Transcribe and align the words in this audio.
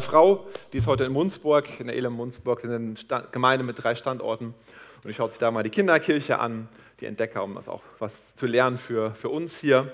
Frau, 0.00 0.46
die 0.72 0.78
ist 0.78 0.86
heute 0.86 1.04
in 1.04 1.12
Munzburg, 1.12 1.80
in 1.80 1.86
der 1.86 1.96
Elem 1.96 2.12
Munzburg. 2.12 2.62
Wir 2.62 2.70
sind 2.70 3.12
eine 3.12 3.28
Gemeinde 3.30 3.64
mit 3.64 3.82
drei 3.82 3.94
Standorten. 3.94 4.54
Und 5.02 5.10
ich 5.10 5.16
schaue 5.16 5.30
sich 5.30 5.38
da 5.38 5.50
mal 5.50 5.62
die 5.62 5.70
Kinderkirche 5.70 6.38
an, 6.38 6.68
die 7.00 7.06
Entdecker, 7.06 7.44
um 7.44 7.54
das 7.54 7.68
auch 7.68 7.82
was 7.98 8.34
zu 8.34 8.46
lernen 8.46 8.78
für, 8.78 9.14
für 9.14 9.28
uns 9.28 9.58
hier. 9.58 9.92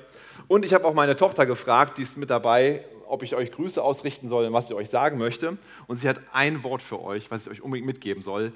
Und 0.48 0.64
ich 0.64 0.74
habe 0.74 0.86
auch 0.86 0.94
meine 0.94 1.16
Tochter 1.16 1.46
gefragt, 1.46 1.98
die 1.98 2.02
ist 2.02 2.16
mit 2.16 2.30
dabei, 2.30 2.84
ob 3.06 3.22
ich 3.22 3.34
euch 3.34 3.52
Grüße 3.52 3.82
ausrichten 3.82 4.28
soll 4.28 4.46
und 4.46 4.52
was 4.52 4.68
sie 4.68 4.74
euch 4.74 4.88
sagen 4.88 5.18
möchte. 5.18 5.58
Und 5.86 5.96
sie 5.96 6.08
hat 6.08 6.20
ein 6.32 6.62
Wort 6.62 6.82
für 6.82 7.02
euch, 7.02 7.30
was 7.30 7.46
ich 7.46 7.52
euch 7.52 7.62
unbedingt 7.62 7.86
mitgeben 7.86 8.22
soll. 8.22 8.52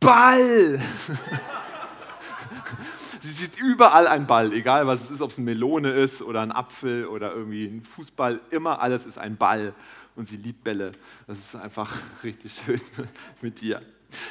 Ball! 0.00 0.80
sie 3.20 3.32
sieht 3.32 3.58
überall 3.58 4.06
einen 4.06 4.26
Ball, 4.26 4.52
egal 4.52 4.86
was 4.86 5.04
es 5.04 5.10
ist, 5.10 5.22
ob 5.22 5.30
es 5.30 5.38
eine 5.38 5.46
Melone 5.46 5.90
ist 5.90 6.20
oder 6.20 6.42
ein 6.42 6.52
Apfel 6.52 7.06
oder 7.06 7.32
irgendwie 7.32 7.66
ein 7.66 7.84
Fußball, 7.84 8.40
immer 8.50 8.80
alles 8.80 9.06
ist 9.06 9.18
ein 9.18 9.36
Ball 9.36 9.72
und 10.16 10.26
sie 10.26 10.36
liebt 10.36 10.64
Bälle. 10.64 10.92
Das 11.26 11.38
ist 11.38 11.56
einfach 11.56 11.96
richtig 12.22 12.60
schön 12.64 12.80
mit 13.42 13.60
dir. 13.60 13.82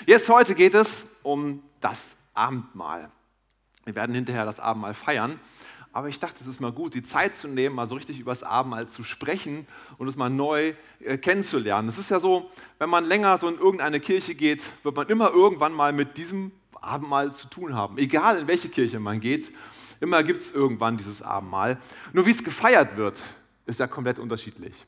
Jetzt 0.05 0.29
heute 0.29 0.55
geht 0.55 0.73
es 0.73 1.05
um 1.23 1.61
das 1.81 2.01
Abendmahl. 2.33 3.11
Wir 3.85 3.95
werden 3.95 4.15
hinterher 4.15 4.45
das 4.45 4.59
Abendmahl 4.59 4.93
feiern. 4.93 5.39
Aber 5.95 6.07
ich 6.07 6.19
dachte, 6.19 6.37
es 6.41 6.47
ist 6.47 6.59
mal 6.59 6.71
gut, 6.71 6.95
die 6.95 7.03
Zeit 7.03 7.37
zu 7.37 7.47
nehmen, 7.47 7.75
mal 7.75 7.87
so 7.87 7.93
richtig 7.93 8.19
über 8.19 8.31
das 8.31 8.41
Abendmahl 8.41 8.87
zu 8.89 9.03
sprechen 9.03 9.67
und 9.99 10.07
es 10.07 10.15
mal 10.15 10.29
neu 10.29 10.73
äh, 10.99 11.19
kennenzulernen. 11.19 11.87
Es 11.87 11.99
ist 11.99 12.09
ja 12.09 12.17
so, 12.17 12.49
wenn 12.79 12.89
man 12.89 13.05
länger 13.05 13.37
so 13.37 13.47
in 13.47 13.59
irgendeine 13.59 13.99
Kirche 13.99 14.33
geht, 14.33 14.63
wird 14.81 14.95
man 14.95 15.07
immer 15.07 15.29
irgendwann 15.29 15.71
mal 15.71 15.93
mit 15.93 16.17
diesem 16.17 16.51
Abendmahl 16.81 17.31
zu 17.31 17.47
tun 17.47 17.75
haben. 17.75 17.99
Egal 17.99 18.39
in 18.39 18.47
welche 18.47 18.69
Kirche 18.69 18.99
man 18.99 19.19
geht, 19.19 19.53
immer 19.99 20.23
gibt 20.23 20.41
es 20.41 20.51
irgendwann 20.51 20.97
dieses 20.97 21.21
Abendmahl. 21.21 21.77
Nur 22.11 22.25
wie 22.25 22.31
es 22.31 22.43
gefeiert 22.43 22.97
wird, 22.97 23.23
ist 23.67 23.79
ja 23.79 23.85
komplett 23.85 24.17
unterschiedlich. 24.17 24.87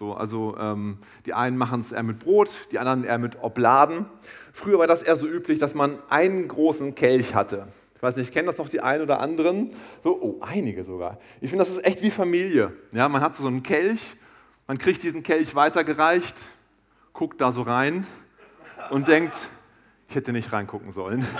So, 0.00 0.14
also 0.14 0.56
ähm, 0.58 0.96
die 1.26 1.34
einen 1.34 1.58
machen 1.58 1.80
es 1.80 1.92
eher 1.92 2.02
mit 2.02 2.20
Brot, 2.20 2.48
die 2.72 2.78
anderen 2.78 3.04
eher 3.04 3.18
mit 3.18 3.42
Obladen. 3.42 4.06
Früher 4.50 4.78
war 4.78 4.86
das 4.86 5.02
eher 5.02 5.14
so 5.14 5.26
üblich, 5.26 5.58
dass 5.58 5.74
man 5.74 5.98
einen 6.08 6.48
großen 6.48 6.94
Kelch 6.94 7.34
hatte. 7.34 7.68
Ich 7.96 8.02
weiß 8.02 8.16
nicht, 8.16 8.32
kennen 8.32 8.46
das 8.46 8.56
noch 8.56 8.70
die 8.70 8.80
einen 8.80 9.02
oder 9.02 9.20
anderen? 9.20 9.74
So, 10.02 10.18
oh, 10.18 10.40
einige 10.40 10.84
sogar. 10.84 11.18
Ich 11.42 11.50
finde, 11.50 11.66
das 11.66 11.68
ist 11.68 11.84
echt 11.84 12.00
wie 12.00 12.10
Familie. 12.10 12.72
Ja, 12.92 13.10
man 13.10 13.20
hat 13.20 13.36
so 13.36 13.46
einen 13.46 13.62
Kelch, 13.62 14.16
man 14.66 14.78
kriegt 14.78 15.02
diesen 15.02 15.22
Kelch 15.22 15.54
weitergereicht, 15.54 16.48
guckt 17.12 17.38
da 17.42 17.52
so 17.52 17.60
rein 17.60 18.06
und 18.88 19.06
denkt, 19.06 19.50
ich 20.08 20.14
hätte 20.14 20.32
nicht 20.32 20.50
reingucken 20.50 20.92
sollen. 20.92 21.26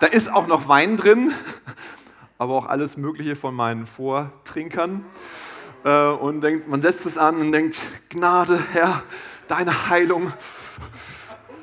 Da 0.00 0.08
ist 0.08 0.30
auch 0.30 0.48
noch 0.48 0.68
Wein 0.68 0.98
drin, 0.98 1.32
aber 2.38 2.54
auch 2.54 2.66
alles 2.66 2.98
Mögliche 2.98 3.36
von 3.36 3.54
meinen 3.54 3.86
Vortrinkern. 3.86 5.02
Äh, 5.84 6.06
und 6.06 6.40
denkt, 6.40 6.66
man 6.66 6.80
setzt 6.80 7.04
es 7.06 7.18
an 7.18 7.36
und 7.36 7.52
denkt, 7.52 7.78
Gnade, 8.08 8.58
Herr, 8.72 9.02
deine 9.46 9.88
Heilung, 9.90 10.32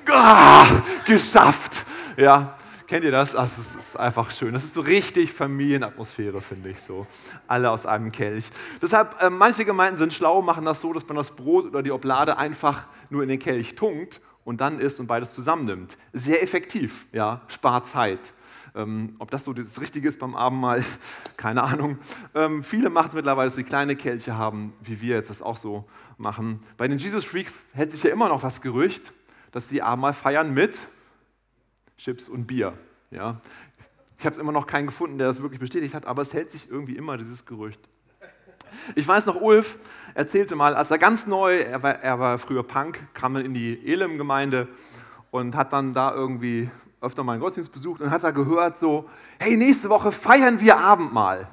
ah, 0.10 0.66
geschafft. 1.06 1.86
Ja, 2.18 2.56
kennt 2.86 3.04
ihr 3.04 3.12
das? 3.12 3.36
Ach, 3.36 3.44
das 3.44 3.58
ist 3.58 3.98
einfach 3.98 4.30
schön. 4.30 4.54
Das 4.54 4.64
ist 4.64 4.76
so 4.76 4.82
richtig 4.82 5.34
Familienatmosphäre, 5.34 6.40
finde 6.40 6.70
ich 6.70 6.80
so. 6.82 7.08
Alle 7.48 7.72
aus 7.72 7.88
einem 7.88 8.12
Kelch. 8.12 8.52
Deshalb, 8.82 9.20
äh, 9.22 9.30
manche 9.32 9.66
Gemeinden 9.66 9.98
sind 9.98 10.14
schlau, 10.14 10.42
machen 10.44 10.66
das 10.66 10.82
so, 10.82 10.94
dass 10.94 11.08
man 11.08 11.18
das 11.18 11.36
Brot 11.36 11.66
oder 11.66 11.82
die 11.82 11.92
Oblade 11.92 12.38
einfach 12.38 12.88
nur 13.10 13.24
in 13.24 13.30
den 13.30 13.40
Kelch 13.40 13.76
tunkt 13.76 14.22
und 14.44 14.62
dann 14.62 14.80
isst 14.80 15.00
und 15.00 15.08
beides 15.08 15.34
zusammennimmt. 15.34 15.98
Sehr 16.14 16.44
effektiv, 16.44 17.08
ja, 17.12 17.42
spart 17.48 17.88
Zeit. 17.88 18.34
Ähm, 18.74 19.16
ob 19.20 19.32
das 19.32 19.44
so 19.44 19.54
das 19.54 19.82
Richtige 19.82 20.08
ist 20.08 20.20
beim 20.20 20.36
Abendmahl, 20.36 20.84
keine 21.38 21.64
Ahnung. 21.64 21.98
Ähm, 22.34 22.64
viele 22.64 22.90
machen 22.90 23.10
es 23.10 23.16
mittlerweile, 23.16 23.48
dass 23.48 23.56
sie 23.56 23.64
kleine 23.64 23.96
Kelche 23.96 24.38
haben, 24.38 24.74
wie 24.82 25.02
wir 25.02 25.16
jetzt 25.18 25.30
das 25.30 25.42
auch 25.42 25.58
so 25.58 25.86
machen. 26.18 26.62
Bei 26.78 26.88
den 26.88 26.98
Jesus 26.98 27.26
Freaks 27.26 27.54
hält 27.74 27.92
sich 27.92 28.04
ja 28.04 28.12
immer 28.12 28.30
noch 28.30 28.42
das 28.42 28.62
Gerücht, 28.62 29.14
dass 29.52 29.68
die 29.68 29.82
Abendmahl 29.82 30.14
feiern 30.14 30.54
mit 30.54 30.88
Chips 31.98 32.30
und 32.30 32.48
Bier. 32.48 32.74
Ja? 33.10 33.42
Ich 34.18 34.26
habe 34.26 34.40
immer 34.40 34.52
noch 34.52 34.68
keinen 34.68 34.86
gefunden, 34.86 35.18
der 35.18 35.28
das 35.28 35.42
wirklich 35.42 35.60
bestätigt 35.60 35.94
hat, 35.94 36.06
aber 36.06 36.22
es 36.22 36.34
hält 36.34 36.52
sich 36.52 36.70
irgendwie 36.70 36.96
immer 36.96 37.18
dieses 37.18 37.46
Gerücht. 37.46 37.82
Ich 38.96 39.08
weiß 39.08 39.26
noch, 39.26 39.42
Ulf 39.42 39.78
erzählte 40.14 40.56
mal, 40.56 40.76
als 40.76 40.92
er 40.92 40.98
ganz 40.98 41.28
neu, 41.28 41.58
er 41.58 41.84
war, 41.84 41.96
er 41.96 42.20
war 42.20 42.38
früher 42.38 42.64
Punk, 42.64 43.02
kam 43.14 43.36
in 43.36 43.54
die 43.54 43.86
Elim-Gemeinde 43.86 44.68
und 45.30 45.56
hat 45.56 45.74
dann 45.74 45.92
da 45.92 46.14
irgendwie 46.14 46.70
öfter 47.02 47.24
mal 47.24 47.34
einen 47.34 47.42
Gottesdienst 47.42 47.72
besucht 47.72 48.02
und 48.02 48.12
hat 48.12 48.24
da 48.24 48.32
gehört 48.32 48.78
so, 48.78 49.10
hey, 49.40 49.58
nächste 49.58 49.90
Woche 49.90 50.12
feiern 50.12 50.60
wir 50.60 50.78
Abendmahl. 50.78 51.48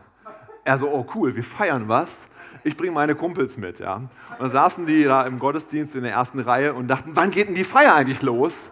Er 0.65 0.77
so, 0.77 0.89
oh 0.89 1.07
cool, 1.15 1.35
wir 1.35 1.43
feiern 1.43 1.89
was. 1.89 2.17
Ich 2.65 2.77
bringe 2.77 2.93
meine 2.93 3.15
Kumpels 3.15 3.57
mit, 3.57 3.79
ja. 3.79 3.97
Und 3.97 4.11
dann 4.39 4.51
saßen 4.51 4.85
die 4.85 5.05
da 5.05 5.23
im 5.23 5.39
Gottesdienst 5.39 5.95
in 5.95 6.03
der 6.03 6.13
ersten 6.13 6.39
Reihe 6.41 6.75
und 6.75 6.89
dachten, 6.89 7.13
wann 7.15 7.31
geht 7.31 7.49
denn 7.49 7.55
die 7.55 7.65
Feier 7.65 7.95
eigentlich 7.95 8.21
los? 8.21 8.71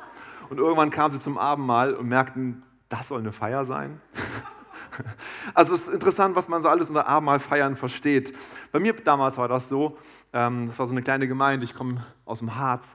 Und 0.51 0.59
irgendwann 0.59 0.91
kamen 0.91 1.13
sie 1.13 1.21
zum 1.21 1.39
Abendmahl 1.39 1.95
und 1.95 2.09
merkten, 2.09 2.63
das 2.89 3.09
soll 3.09 3.21
eine 3.21 3.33
Feier 3.33 3.65
sein. 3.65 4.01
Also 5.53 5.75
es 5.75 5.83
ist 5.83 5.93
interessant, 5.93 6.37
was 6.37 6.49
man 6.49 6.63
so 6.63 6.69
alles 6.69 6.89
unter 6.89 7.07
Abendmahl 7.07 7.39
feiern 7.39 7.77
versteht. 7.77 8.35
Bei 8.73 8.81
mir 8.81 8.95
damals 8.95 9.37
war 9.37 9.47
das 9.47 9.69
so, 9.69 9.99
ähm, 10.33 10.67
das 10.67 10.79
war 10.79 10.87
so 10.87 10.93
eine 10.93 11.03
kleine 11.03 11.29
Gemeinde, 11.29 11.65
ich 11.65 11.75
komme 11.75 12.03
aus 12.25 12.39
dem 12.39 12.57
Harz 12.57 12.89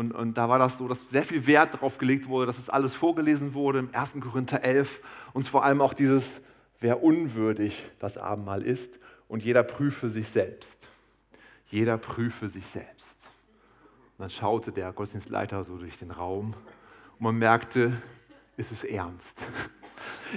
und, 0.00 0.12
und 0.12 0.38
da 0.38 0.48
war 0.48 0.58
das 0.58 0.78
so, 0.78 0.88
dass 0.88 1.02
sehr 1.10 1.24
viel 1.24 1.46
Wert 1.46 1.74
darauf 1.74 1.98
gelegt 1.98 2.26
wurde, 2.26 2.46
dass 2.46 2.56
es 2.56 2.70
alles 2.70 2.94
vorgelesen 2.94 3.52
wurde 3.52 3.80
im 3.80 3.90
1. 3.92 4.14
Korinther 4.20 4.64
11 4.64 5.02
und 5.34 5.46
vor 5.46 5.62
allem 5.62 5.82
auch 5.82 5.92
dieses, 5.92 6.40
wer 6.80 7.02
unwürdig 7.02 7.84
das 7.98 8.16
Abendmahl 8.16 8.62
ist 8.62 8.98
und 9.28 9.42
jeder 9.42 9.62
prüfe 9.62 10.08
sich 10.08 10.28
selbst. 10.28 10.88
Jeder 11.66 11.98
prüfe 11.98 12.48
sich 12.48 12.66
selbst. 12.66 13.28
Und 14.16 14.22
dann 14.22 14.30
schaute 14.30 14.72
der 14.72 14.90
Gottesdienstleiter 14.90 15.64
so 15.64 15.76
durch 15.76 15.98
den 15.98 16.12
Raum 16.12 16.54
und 17.18 17.20
man 17.20 17.36
merkte, 17.36 17.92
ist 18.56 18.72
es 18.72 18.84
ernst. 18.84 19.44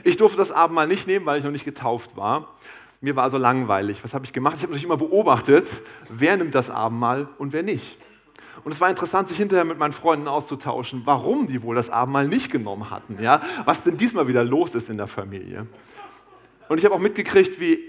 Ich 0.04 0.18
durfte 0.18 0.38
das 0.38 0.52
Abendmahl 0.52 0.88
nicht 0.88 1.08
nehmen, 1.08 1.26
weil 1.26 1.38
ich 1.38 1.44
noch 1.46 1.52
nicht 1.52 1.64
getauft 1.64 2.18
war. 2.18 2.54
Mir 3.00 3.16
war 3.16 3.24
also 3.24 3.38
langweilig. 3.38 4.04
Was 4.04 4.14
habe 4.14 4.26
ich 4.26 4.34
gemacht? 4.34 4.56
Ich 4.58 4.64
habe 4.64 4.72
natürlich 4.74 4.86
immer 4.86 4.98
beobachtet, 4.98 5.72
wer 6.10 6.36
nimmt 6.36 6.54
das 6.54 6.70
Abendmahl 6.70 7.30
und 7.38 7.54
wer 7.54 7.64
nicht. 7.64 7.96
Und 8.64 8.72
es 8.72 8.80
war 8.80 8.90
interessant, 8.90 9.30
sich 9.30 9.38
hinterher 9.38 9.66
mit 9.66 9.78
meinen 9.78 9.94
Freunden 9.94 10.28
auszutauschen, 10.28 11.02
warum 11.06 11.48
die 11.48 11.64
wohl 11.64 11.76
das 11.76 11.90
Abendmahl 11.90 12.28
nicht 12.28 12.52
genommen 12.52 12.90
hatten. 12.90 13.22
Ja? 13.22 13.42
Was 13.66 13.84
denn 13.84 13.98
diesmal 13.98 14.28
wieder 14.28 14.44
los 14.44 14.76
ist 14.76 14.90
in 14.90 14.98
der 14.98 15.08
Familie. 15.08 15.68
Und 16.70 16.78
ich 16.78 16.86
habe 16.86 16.96
auch 16.96 17.00
mitgekriegt, 17.00 17.60
wie 17.60 17.80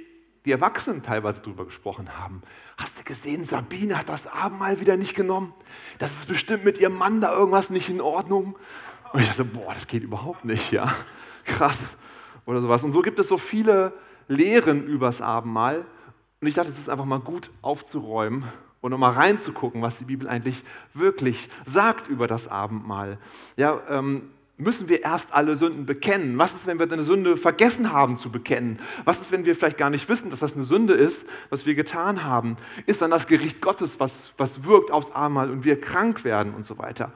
die 0.44 0.52
Erwachsenen 0.52 1.02
teilweise 1.02 1.42
darüber 1.42 1.64
gesprochen 1.64 2.18
haben. 2.18 2.42
Hast 2.76 2.98
du 2.98 3.04
gesehen, 3.04 3.44
Sabine 3.44 3.98
hat 3.98 4.08
das 4.08 4.26
Abendmahl 4.26 4.80
wieder 4.80 4.96
nicht 4.96 5.14
genommen? 5.14 5.54
Das 5.98 6.12
ist 6.12 6.28
bestimmt 6.28 6.64
mit 6.64 6.80
ihrem 6.80 6.96
Mann 6.96 7.20
da 7.20 7.34
irgendwas 7.34 7.70
nicht 7.70 7.88
in 7.88 8.00
Ordnung. 8.00 8.56
Und 9.12 9.20
ich 9.20 9.28
dachte, 9.28 9.44
boah, 9.44 9.72
das 9.72 9.86
geht 9.86 10.02
überhaupt 10.02 10.44
nicht, 10.44 10.72
ja. 10.72 10.92
Krass. 11.44 11.96
Oder 12.46 12.60
sowas. 12.60 12.84
Und 12.84 12.92
so 12.92 13.00
gibt 13.00 13.18
es 13.18 13.28
so 13.28 13.38
viele 13.38 13.94
Lehren 14.28 14.86
übers 14.86 15.20
Abendmahl. 15.20 15.86
Und 16.40 16.48
ich 16.48 16.54
dachte, 16.54 16.68
es 16.68 16.78
ist 16.78 16.90
einfach 16.90 17.06
mal 17.06 17.20
gut 17.20 17.50
aufzuräumen 17.62 18.44
und 18.84 18.90
nochmal 18.90 19.12
reinzugucken, 19.12 19.80
was 19.80 19.96
die 19.96 20.04
Bibel 20.04 20.28
eigentlich 20.28 20.62
wirklich 20.92 21.48
sagt 21.64 22.06
über 22.08 22.26
das 22.26 22.48
Abendmahl. 22.48 23.16
Ja, 23.56 23.80
ähm, 23.88 24.28
müssen 24.58 24.90
wir 24.90 25.02
erst 25.02 25.32
alle 25.32 25.56
Sünden 25.56 25.86
bekennen? 25.86 26.36
Was 26.36 26.52
ist, 26.52 26.66
wenn 26.66 26.78
wir 26.78 26.92
eine 26.92 27.02
Sünde 27.02 27.38
vergessen 27.38 27.92
haben 27.92 28.18
zu 28.18 28.30
bekennen? 28.30 28.78
Was 29.06 29.20
ist, 29.22 29.32
wenn 29.32 29.46
wir 29.46 29.56
vielleicht 29.56 29.78
gar 29.78 29.88
nicht 29.88 30.06
wissen, 30.10 30.28
dass 30.28 30.40
das 30.40 30.52
eine 30.52 30.64
Sünde 30.64 30.92
ist, 30.92 31.24
was 31.48 31.64
wir 31.64 31.74
getan 31.74 32.24
haben? 32.24 32.56
Ist 32.84 33.00
dann 33.00 33.10
das 33.10 33.26
Gericht 33.26 33.62
Gottes, 33.62 34.00
was, 34.00 34.16
was 34.36 34.64
wirkt 34.64 34.90
aufs 34.90 35.12
Abendmahl 35.12 35.50
und 35.50 35.64
wir 35.64 35.80
krank 35.80 36.22
werden 36.22 36.52
und 36.52 36.66
so 36.66 36.76
weiter? 36.76 37.10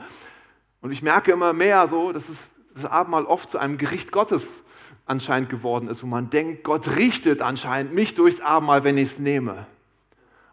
Und 0.80 0.90
ich 0.90 1.02
merke 1.02 1.32
immer 1.32 1.52
mehr 1.52 1.86
so, 1.86 2.12
dass 2.12 2.30
es, 2.30 2.44
das 2.72 2.86
Abendmahl 2.86 3.26
oft 3.26 3.50
zu 3.50 3.58
einem 3.58 3.76
Gericht 3.76 4.10
Gottes 4.10 4.62
anscheinend 5.04 5.50
geworden 5.50 5.88
ist, 5.88 6.02
wo 6.02 6.06
man 6.06 6.30
denkt, 6.30 6.64
Gott 6.64 6.96
richtet 6.96 7.42
anscheinend 7.42 7.92
mich 7.92 8.14
durchs 8.14 8.40
Abendmahl, 8.40 8.84
wenn 8.84 8.96
ich 8.96 9.10
es 9.10 9.18
nehme. 9.18 9.66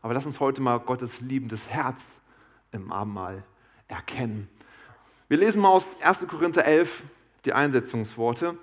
Aber 0.06 0.14
lass 0.14 0.28
uns 0.28 0.40
heute 0.40 0.62
mal 0.62 0.80
Gottes 0.82 1.20
liebendes 1.20 1.68
Herz 1.68 2.04
im 2.72 2.92
Abendmahl 2.92 3.44
erkennen. 3.88 4.48
Wir 5.30 5.40
lesen 5.40 5.64
mal 5.64 5.70
aus 5.70 6.00
1. 6.00 6.28
Korinther 6.28 6.64
11 6.64 7.02
die 7.44 7.54
Einsetzungsworte. 7.54 8.56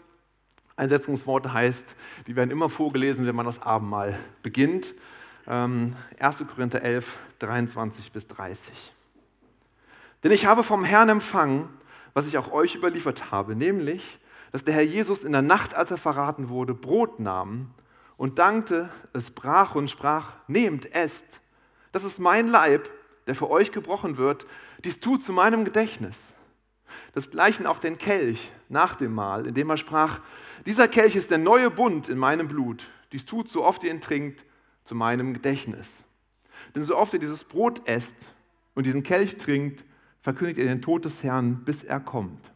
Einsetzungsworte 0.76 1.52
heißt, 1.52 1.96
die 2.28 2.36
werden 2.36 2.52
immer 2.52 2.68
vorgelesen, 2.68 3.26
wenn 3.26 3.34
man 3.34 3.44
das 3.44 3.60
Abendmahl 3.60 4.16
beginnt. 4.44 4.94
1. 5.46 5.96
Ähm, 6.40 6.46
Korinther 6.46 6.80
11, 6.82 7.18
23 7.40 8.12
bis 8.12 8.28
30. 8.28 8.92
Denn 10.22 10.30
ich 10.30 10.46
habe 10.46 10.62
vom 10.62 10.84
Herrn 10.84 11.08
empfangen, 11.08 11.68
was 12.14 12.28
ich 12.28 12.38
auch 12.38 12.52
euch 12.52 12.76
überliefert 12.76 13.32
habe, 13.32 13.56
nämlich, 13.56 14.20
dass 14.52 14.64
der 14.64 14.74
Herr 14.74 14.82
Jesus 14.82 15.24
in 15.24 15.32
der 15.32 15.42
Nacht, 15.42 15.74
als 15.74 15.90
er 15.90 15.98
verraten 15.98 16.50
wurde, 16.50 16.72
Brot 16.72 17.18
nahm 17.18 17.74
und 18.22 18.38
dankte, 18.38 18.88
es 19.12 19.30
brach 19.30 19.74
und 19.74 19.90
sprach, 19.90 20.36
nehmt, 20.46 20.94
esst. 20.94 21.40
Das 21.90 22.04
ist 22.04 22.20
mein 22.20 22.46
Leib, 22.46 22.88
der 23.26 23.34
für 23.34 23.50
euch 23.50 23.72
gebrochen 23.72 24.16
wird. 24.16 24.46
Dies 24.84 25.00
tut 25.00 25.24
zu 25.24 25.32
meinem 25.32 25.64
Gedächtnis. 25.64 26.20
Desgleichen 27.16 27.66
auch 27.66 27.80
den 27.80 27.98
Kelch 27.98 28.52
nach 28.68 28.94
dem 28.94 29.12
Mahl, 29.12 29.48
indem 29.48 29.70
er 29.70 29.76
sprach, 29.76 30.20
dieser 30.66 30.86
Kelch 30.86 31.16
ist 31.16 31.32
der 31.32 31.38
neue 31.38 31.68
Bund 31.68 32.08
in 32.08 32.16
meinem 32.16 32.46
Blut. 32.46 32.88
Dies 33.10 33.24
tut, 33.24 33.48
so 33.48 33.64
oft 33.64 33.82
ihr 33.82 33.90
ihn 33.90 34.00
trinkt, 34.00 34.44
zu 34.84 34.94
meinem 34.94 35.34
Gedächtnis. 35.34 36.04
Denn 36.76 36.84
so 36.84 36.96
oft 36.96 37.14
ihr 37.14 37.18
dieses 37.18 37.42
Brot 37.42 37.88
esst 37.88 38.28
und 38.76 38.86
diesen 38.86 39.02
Kelch 39.02 39.36
trinkt, 39.36 39.84
verkündigt 40.20 40.60
er 40.60 40.66
den 40.66 40.80
Tod 40.80 41.04
des 41.04 41.24
Herrn, 41.24 41.64
bis 41.64 41.82
er 41.82 41.98
kommt. 41.98 42.52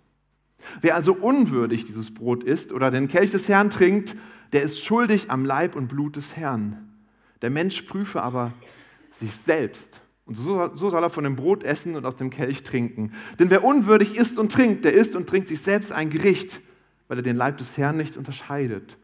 Wer 0.81 0.95
also 0.95 1.13
unwürdig 1.13 1.85
dieses 1.85 2.15
Brot 2.15 2.45
isst 2.45 2.71
oder 2.71 2.93
den 2.93 3.09
Kelch 3.09 3.33
des 3.33 3.49
Herrn 3.49 3.71
trinkt, 3.71 4.15
der 4.53 4.63
ist 4.63 4.83
schuldig 4.83 5.31
am 5.31 5.45
Leib 5.45 5.77
und 5.77 5.89
Blut 5.89 6.17
des 6.17 6.37
Herrn. 6.37 6.93
Der 7.43 7.51
Mensch 7.51 7.83
prüfe 7.83 8.23
aber 8.23 8.53
sich 9.11 9.33
selbst. 9.33 10.01
Und 10.25 10.37
so, 10.37 10.75
so 10.75 10.91
soll 10.91 11.03
er 11.03 11.11
von 11.11 11.25
dem 11.25 11.37
Brot 11.37 11.63
essen 11.63 11.95
und 11.95 12.05
aus 12.05 12.17
dem 12.17 12.31
Kelch 12.31 12.63
trinken. 12.65 13.13
Denn 13.39 13.51
wer 13.51 13.63
unwürdig 13.63 14.17
isst 14.17 14.39
und 14.39 14.51
trinkt, 14.51 14.85
der 14.85 14.93
isst 14.93 15.15
und 15.15 15.29
trinkt 15.29 15.49
sich 15.49 15.61
selbst 15.61 15.93
ein 15.93 16.11
Gericht, 16.11 16.61
weil 17.09 17.19
er 17.19 17.23
den 17.23 17.37
Leib 17.37 17.59
des 17.59 17.77
Herrn 17.77 17.97
nicht 17.97 18.17
unterscheidet. 18.17 18.99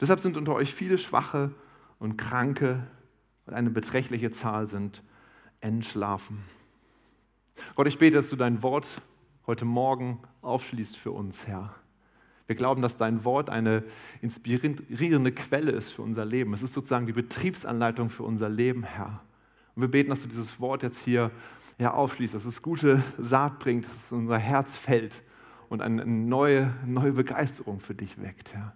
Deshalb 0.00 0.20
sind 0.20 0.36
unter 0.36 0.54
euch 0.54 0.72
viele 0.72 0.98
Schwache 0.98 1.52
und 1.98 2.16
Kranke, 2.16 2.86
und 3.46 3.54
eine 3.54 3.70
beträchtliche 3.70 4.30
Zahl 4.30 4.66
sind 4.66 5.02
entschlafen. 5.60 6.38
Gott, 7.74 7.86
ich 7.86 7.98
bete, 7.98 8.16
dass 8.16 8.30
du 8.30 8.36
dein 8.36 8.62
Wort 8.62 9.02
heute 9.46 9.64
Morgen 9.64 10.22
aufschließt 10.42 10.96
für 10.96 11.10
uns, 11.10 11.46
Herr. 11.46 11.74
Wir 12.46 12.56
glauben, 12.56 12.82
dass 12.82 12.96
dein 12.96 13.24
Wort 13.24 13.50
eine 13.50 13.84
inspirierende 14.20 15.32
Quelle 15.32 15.72
ist 15.72 15.92
für 15.92 16.02
unser 16.02 16.24
Leben. 16.24 16.52
Es 16.52 16.62
ist 16.62 16.72
sozusagen 16.72 17.06
die 17.06 17.12
Betriebsanleitung 17.12 18.10
für 18.10 18.24
unser 18.24 18.48
Leben, 18.48 18.82
Herr. 18.82 19.20
Und 19.74 19.82
wir 19.82 19.90
beten, 19.90 20.10
dass 20.10 20.22
du 20.22 20.28
dieses 20.28 20.60
Wort 20.60 20.82
jetzt 20.82 20.98
hier 20.98 21.30
ja, 21.78 21.92
aufschließt, 21.92 22.34
dass 22.34 22.44
es 22.44 22.62
gute 22.62 23.02
Saat 23.18 23.58
bringt, 23.58 23.84
dass 23.84 24.06
es 24.06 24.12
unser 24.12 24.38
Herz 24.38 24.76
fällt 24.76 25.22
und 25.68 25.80
eine 25.80 26.04
neue, 26.04 26.74
neue 26.84 27.12
Begeisterung 27.12 27.80
für 27.80 27.94
dich 27.94 28.20
weckt, 28.20 28.54
Herr. 28.54 28.74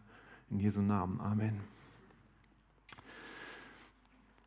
In 0.51 0.59
Jesu 0.61 0.81
Namen. 0.81 1.21
Amen. 1.21 1.61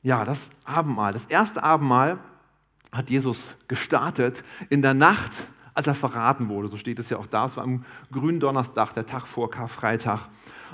Ja, 0.02 0.24
das 0.24 0.50
Abendmahl. 0.64 1.14
Das 1.14 1.26
erste 1.26 1.62
Abendmahl 1.62 2.20
hat 2.92 3.10
Jesus 3.10 3.56
gestartet 3.68 4.44
in 4.70 4.82
der 4.82 4.94
Nacht, 4.94 5.46
als 5.80 5.88
er 5.88 5.96
verraten 5.96 6.50
wurde. 6.50 6.68
So 6.68 6.76
steht 6.76 7.00
es 7.00 7.10
ja 7.10 7.16
auch 7.16 7.26
da. 7.26 7.46
Es 7.46 7.56
war 7.56 7.64
am 7.64 7.86
grünen 8.12 8.42
Donnerstag, 8.42 8.92
der 8.92 9.06
Tag 9.06 9.28
vor 9.28 9.50
Karfreitag. 9.50 10.28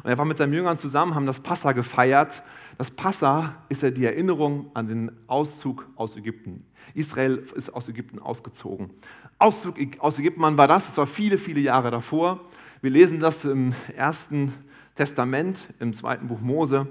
Und 0.03 0.09
er 0.09 0.17
war 0.17 0.25
mit 0.25 0.39
seinen 0.39 0.51
Jüngern 0.51 0.79
zusammen, 0.79 1.13
haben 1.13 1.27
das 1.27 1.41
Passa 1.41 1.73
gefeiert. 1.73 2.41
Das 2.79 2.89
Passa 2.89 3.53
ist 3.69 3.83
ja 3.83 3.91
die 3.91 4.03
Erinnerung 4.03 4.71
an 4.73 4.87
den 4.87 5.11
Auszug 5.27 5.87
aus 5.95 6.17
Ägypten. 6.17 6.65
Israel 6.95 7.45
ist 7.53 7.69
aus 7.69 7.87
Ägypten 7.87 8.17
ausgezogen. 8.17 8.89
Auszug 9.37 9.75
aus 9.99 10.17
Ägypten, 10.17 10.41
wann 10.41 10.57
war 10.57 10.67
das? 10.67 10.87
Das 10.87 10.97
war 10.97 11.05
viele, 11.05 11.37
viele 11.37 11.59
Jahre 11.59 11.91
davor. 11.91 12.39
Wir 12.81 12.89
lesen 12.89 13.19
das 13.19 13.45
im 13.45 13.75
ersten 13.95 14.53
Testament, 14.95 15.67
im 15.79 15.93
zweiten 15.93 16.29
Buch 16.29 16.41
Mose. 16.41 16.87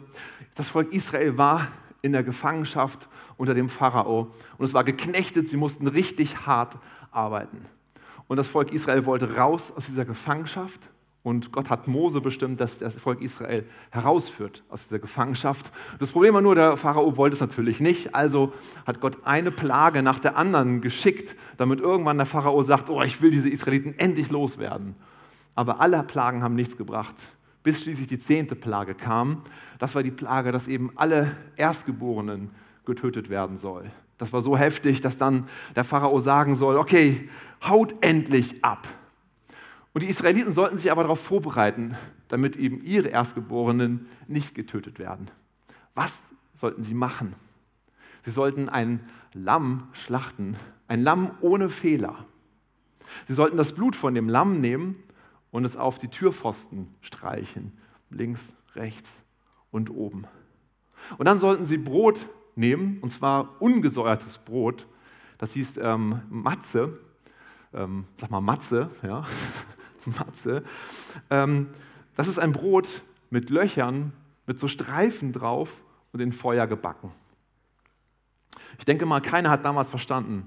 Das 0.55 0.69
Volk 0.69 0.93
Israel 0.93 1.37
war 1.37 1.67
in 2.01 2.13
der 2.13 2.23
Gefangenschaft 2.23 3.09
unter 3.39 3.55
dem 3.55 3.69
Pharao 3.69 4.31
und 4.57 4.65
es 4.65 4.73
war 4.73 4.85
geknechtet, 4.85 5.49
sie 5.49 5.57
mussten 5.57 5.89
richtig 5.89 6.47
hart 6.47 6.79
arbeiten. 7.11 7.63
Und 8.29 8.37
das 8.37 8.47
Volk 8.47 8.73
Israel 8.73 9.07
wollte 9.07 9.37
raus 9.37 9.73
aus 9.77 9.87
dieser 9.87 10.05
Gefangenschaft 10.05 10.91
und 11.23 11.53
Gott 11.53 11.71
hat 11.71 11.89
Mose 11.89 12.21
bestimmt, 12.21 12.61
dass 12.61 12.79
das 12.79 12.97
Volk 12.97 13.23
Israel 13.23 13.65
herausführt 13.91 14.63
aus 14.69 14.89
dieser 14.89 14.99
Gefangenschaft. 14.99 15.73
Das 15.99 16.13
Problem 16.13 16.35
war 16.35 16.43
nur, 16.43 16.55
der 16.55 16.77
Pharao 16.77 17.17
wollte 17.17 17.35
es 17.35 17.41
natürlich 17.41 17.81
nicht. 17.81 18.15
Also 18.15 18.53
hat 18.87 19.01
Gott 19.01 19.19
eine 19.25 19.51
Plage 19.51 20.03
nach 20.03 20.19
der 20.19 20.37
anderen 20.37 20.83
geschickt, 20.83 21.35
damit 21.57 21.81
irgendwann 21.81 22.19
der 22.19 22.27
Pharao 22.27 22.63
sagt, 22.63 22.91
oh, 22.91 23.03
ich 23.03 23.23
will 23.23 23.31
diese 23.31 23.49
Israeliten 23.49 23.99
endlich 23.99 24.31
loswerden. 24.31 24.97
Aber 25.55 25.81
alle 25.81 26.03
Plagen 26.03 26.43
haben 26.43 26.57
nichts 26.57 26.77
gebracht 26.77 27.29
bis 27.65 27.83
schließlich 27.83 28.07
die 28.07 28.19
zehnte 28.19 28.55
Plage 28.55 28.95
kam. 28.95 29.43
Das 29.81 29.97
war 29.97 30.05
die 30.05 30.13
Plage, 30.13 30.53
dass 30.53 30.69
eben 30.69 30.93
alle 30.95 31.35
Erstgeborenen 31.57 32.51
getötet 32.85 33.31
werden 33.31 33.57
soll. 33.57 33.91
Das 34.19 34.33
war 34.33 34.41
so 34.41 34.57
heftig, 34.57 35.01
dass 35.01 35.17
dann 35.17 35.49
der 35.75 35.85
Pharao 35.85 36.19
sagen 36.19 36.55
soll, 36.55 36.77
okay, 36.77 37.29
haut 37.67 37.95
endlich 38.01 38.65
ab. 38.65 38.87
Und 39.93 40.03
die 40.03 40.09
Israeliten 40.09 40.53
sollten 40.53 40.77
sich 40.77 40.91
aber 40.91 41.03
darauf 41.03 41.21
vorbereiten, 41.21 41.97
damit 42.29 42.57
eben 42.57 42.81
ihre 42.83 43.09
Erstgeborenen 43.09 44.09
nicht 44.27 44.55
getötet 44.55 44.99
werden. 44.99 45.31
Was 45.95 46.19
sollten 46.53 46.83
sie 46.83 46.95
machen? 46.95 47.35
Sie 48.23 48.31
sollten 48.31 48.69
ein 48.69 49.01
Lamm 49.33 49.89
schlachten, 49.93 50.57
ein 50.89 51.03
Lamm 51.03 51.33
ohne 51.41 51.69
Fehler. 51.69 52.25
Sie 53.27 53.35
sollten 53.35 53.57
das 53.57 53.75
Blut 53.75 53.97
von 53.97 54.15
dem 54.15 54.29
Lamm 54.29 54.61
nehmen 54.61 54.97
und 55.51 55.65
es 55.65 55.77
auf 55.77 55.99
die 55.99 56.09
Türpfosten 56.09 56.93
streichen, 57.01 57.73
links, 58.11 58.57
rechts 58.75 59.23
und 59.71 59.91
oben. 59.91 60.27
Und 61.19 61.27
dann 61.27 61.39
sollten 61.39 61.67
sie 61.67 61.79
Brot 61.79 62.27
nehmen, 62.57 62.99
und 63.01 63.11
zwar 63.11 63.61
ungesäuertes 63.61 64.39
Brot, 64.39 64.87
das 65.39 65.53
hieß 65.53 65.79
ähm, 65.79 66.21
Matze, 66.31 66.99
ähm, 67.73 68.05
sag 68.17 68.31
mal 68.31 68.41
Matze, 68.41 68.89
ja, 69.03 69.25
Matze. 70.19 70.63
Ähm, 71.31 71.69
das 72.15 72.29
ist 72.29 72.39
ein 72.39 72.53
Brot 72.53 73.03
mit 73.31 73.51
Löchern, 73.51 74.13
mit 74.47 74.59
so 74.59 74.69
Streifen 74.69 75.33
drauf 75.33 75.83
und 76.13 76.21
in 76.21 76.33
Feuer 76.33 76.67
gebacken. 76.67 77.11
Ich 78.79 78.85
denke 78.85 79.07
mal, 79.07 79.21
keiner 79.21 79.51
hat 79.51 79.65
damals 79.65 79.89
verstanden, 79.89 80.47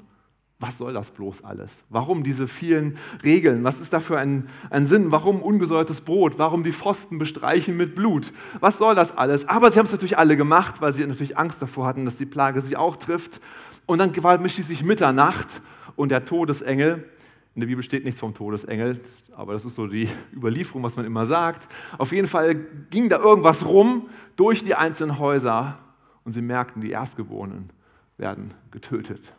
was 0.59 0.79
soll 0.79 0.91
das 0.91 1.11
bloß 1.11 1.43
alles? 1.43 1.83
Warum 1.89 2.23
diese 2.23 2.47
vielen 2.47 2.97
Regeln? 3.23 3.63
Was 3.63 3.79
ist 3.79 3.93
da 3.93 3.99
für 3.99 4.17
ein, 4.17 4.49
ein 4.71 4.87
Sinn? 4.87 5.11
Warum 5.11 5.43
ungesäuertes 5.43 6.01
Brot? 6.01 6.39
Warum 6.39 6.63
die 6.63 6.71
Pfosten 6.71 7.19
bestreichen 7.19 7.77
mit 7.77 7.95
Blut? 7.95 8.33
Was 8.59 8.79
soll 8.79 8.95
das 8.95 9.15
alles? 9.15 9.47
Aber 9.47 9.69
sie 9.69 9.77
haben 9.77 9.85
es 9.85 9.91
natürlich 9.91 10.17
alle 10.17 10.35
gemacht, 10.35 10.81
weil 10.81 10.93
sie 10.93 11.05
natürlich 11.05 11.37
Angst 11.37 11.61
davor 11.61 11.85
hatten, 11.85 12.05
dass 12.05 12.17
die 12.17 12.25
Plage 12.25 12.61
sie 12.61 12.75
auch 12.75 12.95
trifft. 12.95 13.39
Und 13.85 13.99
dann 13.99 14.11
war 14.23 14.49
schließlich 14.49 14.83
Mitternacht 14.83 15.61
und 15.95 16.09
der 16.09 16.25
Todesengel, 16.25 17.07
in 17.53 17.61
der 17.61 17.67
Bibel 17.67 17.83
steht 17.83 18.03
nichts 18.03 18.19
vom 18.19 18.33
Todesengel, 18.33 18.99
aber 19.35 19.53
das 19.53 19.65
ist 19.65 19.75
so 19.75 19.87
die 19.87 20.09
Überlieferung, 20.35 20.83
was 20.83 20.95
man 20.95 21.05
immer 21.05 21.25
sagt. 21.25 21.67
Auf 21.97 22.11
jeden 22.11 22.27
Fall 22.27 22.55
ging 22.89 23.09
da 23.09 23.17
irgendwas 23.17 23.65
rum 23.65 24.09
durch 24.35 24.63
die 24.63 24.75
einzelnen 24.75 25.19
Häuser 25.19 25.79
und 26.23 26.33
sie 26.33 26.41
merkten, 26.41 26.81
die 26.81 26.91
Erstgeborenen 26.91 27.71
werden 28.17 28.53
getötet. 28.71 29.33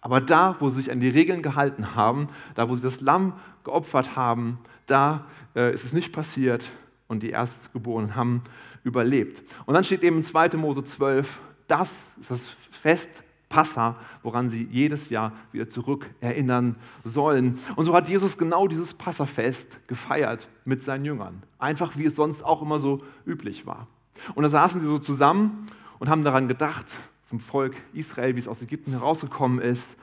Aber 0.00 0.20
da, 0.20 0.56
wo 0.60 0.68
sie 0.68 0.76
sich 0.76 0.90
an 0.90 1.00
die 1.00 1.08
Regeln 1.08 1.42
gehalten 1.42 1.94
haben, 1.94 2.28
da, 2.54 2.68
wo 2.68 2.74
sie 2.74 2.82
das 2.82 3.00
Lamm 3.00 3.34
geopfert 3.64 4.16
haben, 4.16 4.58
da 4.86 5.26
äh, 5.54 5.72
ist 5.72 5.84
es 5.84 5.92
nicht 5.92 6.12
passiert 6.12 6.70
und 7.08 7.22
die 7.22 7.30
Erstgeborenen 7.30 8.16
haben 8.16 8.42
überlebt. 8.82 9.42
Und 9.66 9.74
dann 9.74 9.84
steht 9.84 10.02
eben 10.02 10.18
in 10.18 10.22
2. 10.22 10.56
Mose 10.56 10.84
12, 10.84 11.38
das 11.66 11.96
ist 12.18 12.30
das 12.30 12.46
Fest 12.70 13.22
Passa, 13.50 13.96
woran 14.22 14.48
sie 14.48 14.68
jedes 14.70 15.10
Jahr 15.10 15.32
wieder 15.50 15.68
zurück 15.68 16.08
erinnern 16.20 16.76
sollen. 17.02 17.58
Und 17.74 17.84
so 17.84 17.94
hat 17.94 18.08
Jesus 18.08 18.38
genau 18.38 18.68
dieses 18.68 18.94
Passafest 18.94 19.86
gefeiert 19.88 20.48
mit 20.64 20.84
seinen 20.84 21.04
Jüngern. 21.04 21.42
Einfach 21.58 21.98
wie 21.98 22.06
es 22.06 22.14
sonst 22.14 22.44
auch 22.44 22.62
immer 22.62 22.78
so 22.78 23.02
üblich 23.26 23.66
war. 23.66 23.88
Und 24.36 24.44
da 24.44 24.48
saßen 24.48 24.80
sie 24.80 24.86
so 24.86 25.00
zusammen 25.00 25.66
und 25.98 26.08
haben 26.08 26.22
daran 26.22 26.46
gedacht, 26.46 26.86
zum 27.30 27.38
Volk 27.38 27.76
Israel, 27.92 28.34
wie 28.34 28.40
es 28.40 28.48
aus 28.48 28.60
Ägypten 28.60 28.90
herausgekommen 28.90 29.60
ist. 29.60 29.96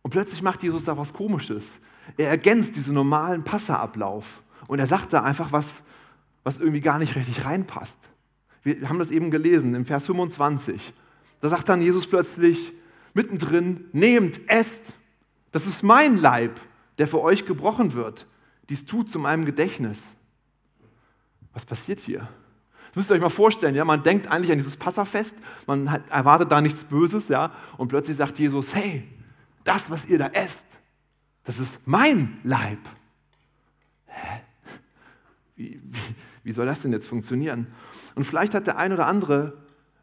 Und 0.00 0.12
plötzlich 0.12 0.40
macht 0.40 0.62
Jesus 0.62 0.86
da 0.86 0.96
was 0.96 1.12
Komisches. 1.12 1.78
Er 2.16 2.30
ergänzt 2.30 2.76
diesen 2.76 2.94
normalen 2.94 3.44
Passerablauf 3.44 4.42
und 4.66 4.78
er 4.78 4.86
sagt 4.86 5.12
da 5.12 5.22
einfach 5.22 5.52
was, 5.52 5.74
was 6.42 6.58
irgendwie 6.58 6.80
gar 6.80 6.98
nicht 6.98 7.16
richtig 7.16 7.44
reinpasst. 7.44 8.08
Wir 8.62 8.88
haben 8.88 8.98
das 8.98 9.10
eben 9.10 9.30
gelesen 9.30 9.74
im 9.74 9.84
Vers 9.84 10.06
25. 10.06 10.94
Da 11.42 11.50
sagt 11.50 11.68
dann 11.68 11.82
Jesus 11.82 12.06
plötzlich 12.06 12.72
mittendrin, 13.12 13.84
nehmt, 13.92 14.40
esst, 14.48 14.94
das 15.52 15.66
ist 15.66 15.82
mein 15.82 16.16
Leib, 16.16 16.58
der 16.96 17.08
für 17.08 17.20
euch 17.20 17.44
gebrochen 17.44 17.92
wird. 17.92 18.26
Dies 18.70 18.86
tut 18.86 19.10
zu 19.10 19.18
meinem 19.18 19.44
Gedächtnis. 19.44 20.16
Was 21.52 21.66
passiert 21.66 22.00
hier? 22.00 22.26
Das 22.94 22.96
müsst 22.96 23.10
ihr 23.10 23.14
euch 23.14 23.22
mal 23.22 23.28
vorstellen, 23.28 23.74
ja, 23.74 23.84
man 23.84 24.04
denkt 24.04 24.28
eigentlich 24.28 24.52
an 24.52 24.58
dieses 24.58 24.76
Passafest, 24.76 25.34
man 25.66 25.90
hat, 25.90 26.08
erwartet 26.10 26.52
da 26.52 26.60
nichts 26.60 26.84
Böses, 26.84 27.26
ja, 27.26 27.50
und 27.76 27.88
plötzlich 27.88 28.16
sagt 28.16 28.38
Jesus, 28.38 28.72
hey, 28.72 29.02
das, 29.64 29.90
was 29.90 30.04
ihr 30.04 30.16
da 30.16 30.28
esst, 30.28 30.64
das 31.42 31.58
ist 31.58 31.88
mein 31.88 32.38
Leib. 32.44 32.78
Hä? 34.06 34.42
Wie, 35.56 35.80
wie, 35.82 36.14
wie 36.44 36.52
soll 36.52 36.66
das 36.66 36.82
denn 36.82 36.92
jetzt 36.92 37.08
funktionieren? 37.08 37.66
Und 38.14 38.26
vielleicht 38.26 38.54
hat 38.54 38.68
der 38.68 38.78
ein 38.78 38.92
oder 38.92 39.08
andere 39.08 39.54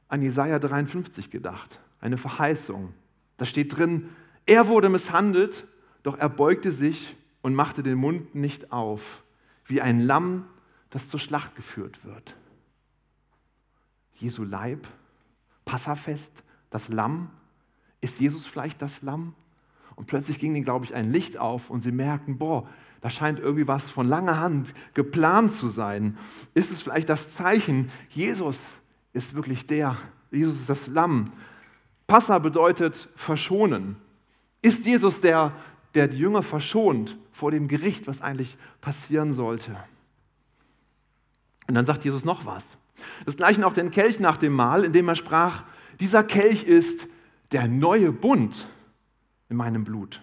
an 0.10 0.22
Jesaja 0.22 0.60
53 0.60 1.32
gedacht, 1.32 1.80
eine 2.02 2.18
Verheißung. 2.18 2.94
Da 3.38 3.46
steht 3.46 3.78
drin, 3.78 4.10
er 4.46 4.68
wurde 4.68 4.90
misshandelt, 4.90 5.64
doch 6.04 6.18
er 6.18 6.28
beugte 6.28 6.74
sich 6.74 7.16
und 7.42 7.56
machte 7.56 7.84
den 7.84 7.98
Mund 7.98 8.36
nicht 8.36 8.74
auf, 8.74 9.24
wie 9.64 9.80
ein 9.80 10.02
Lamm, 10.02 10.46
das 10.90 11.08
zur 11.08 11.22
Schlacht 11.22 11.56
geführt 11.56 12.04
wird. 12.04 12.36
Jesu 14.22 14.44
Leib, 14.44 14.88
Passafest, 15.66 16.44
das 16.70 16.90
Lamm. 16.90 17.30
Ist 18.02 18.20
Jesus 18.20 18.46
vielleicht 18.46 18.82
das 18.82 19.02
Lamm? 19.02 19.34
Und 19.96 20.06
plötzlich 20.06 20.40
ging 20.40 20.56
ihnen, 20.56 20.64
glaube 20.64 20.86
ich, 20.86 20.94
ein 20.96 21.12
Licht 21.12 21.38
auf 21.38 21.70
und 21.70 21.82
sie 21.82 21.92
merken, 21.92 22.38
boah, 22.38 22.68
da 23.02 23.10
scheint 23.10 23.40
irgendwie 23.40 23.68
was 23.68 23.90
von 23.90 24.08
langer 24.08 24.40
Hand 24.40 24.74
geplant 24.94 25.52
zu 25.52 25.68
sein. 25.68 26.18
Ist 26.54 26.72
es 26.72 26.82
vielleicht 26.82 27.10
das 27.10 27.34
Zeichen, 27.34 27.92
Jesus 28.10 28.62
ist 29.14 29.34
wirklich 29.34 29.66
der, 29.66 29.98
Jesus 30.30 30.60
ist 30.60 30.70
das 30.70 30.88
Lamm. 30.88 31.32
Passa 32.08 32.40
bedeutet 32.40 33.10
verschonen. 33.16 33.96
Ist 34.62 34.86
Jesus 34.86 35.22
der, 35.22 35.54
der 35.96 36.08
die 36.08 36.18
Jünger 36.18 36.44
verschont 36.44 37.18
vor 37.32 37.52
dem 37.52 37.68
Gericht, 37.68 38.08
was 38.08 38.22
eigentlich 38.22 38.58
passieren 38.82 39.34
sollte? 39.34 39.78
Und 41.68 41.76
dann 41.76 41.86
sagt 41.86 42.06
Jesus 42.06 42.24
noch 42.24 42.46
was. 42.46 42.68
Das 43.26 43.38
gleiche 43.38 43.66
auch 43.66 43.74
den 43.74 43.92
Kelch 43.92 44.20
nach 44.20 44.38
dem 44.38 44.54
Mahl, 44.54 44.84
indem 44.84 45.08
er 45.08 45.16
sprach, 45.16 45.64
dieser 46.00 46.24
Kelch 46.24 46.64
ist 46.64 47.08
der 47.52 47.68
neue 47.68 48.12
Bund 48.12 48.66
in 49.50 49.58
meinem 49.58 49.84
Blut. 49.84 50.22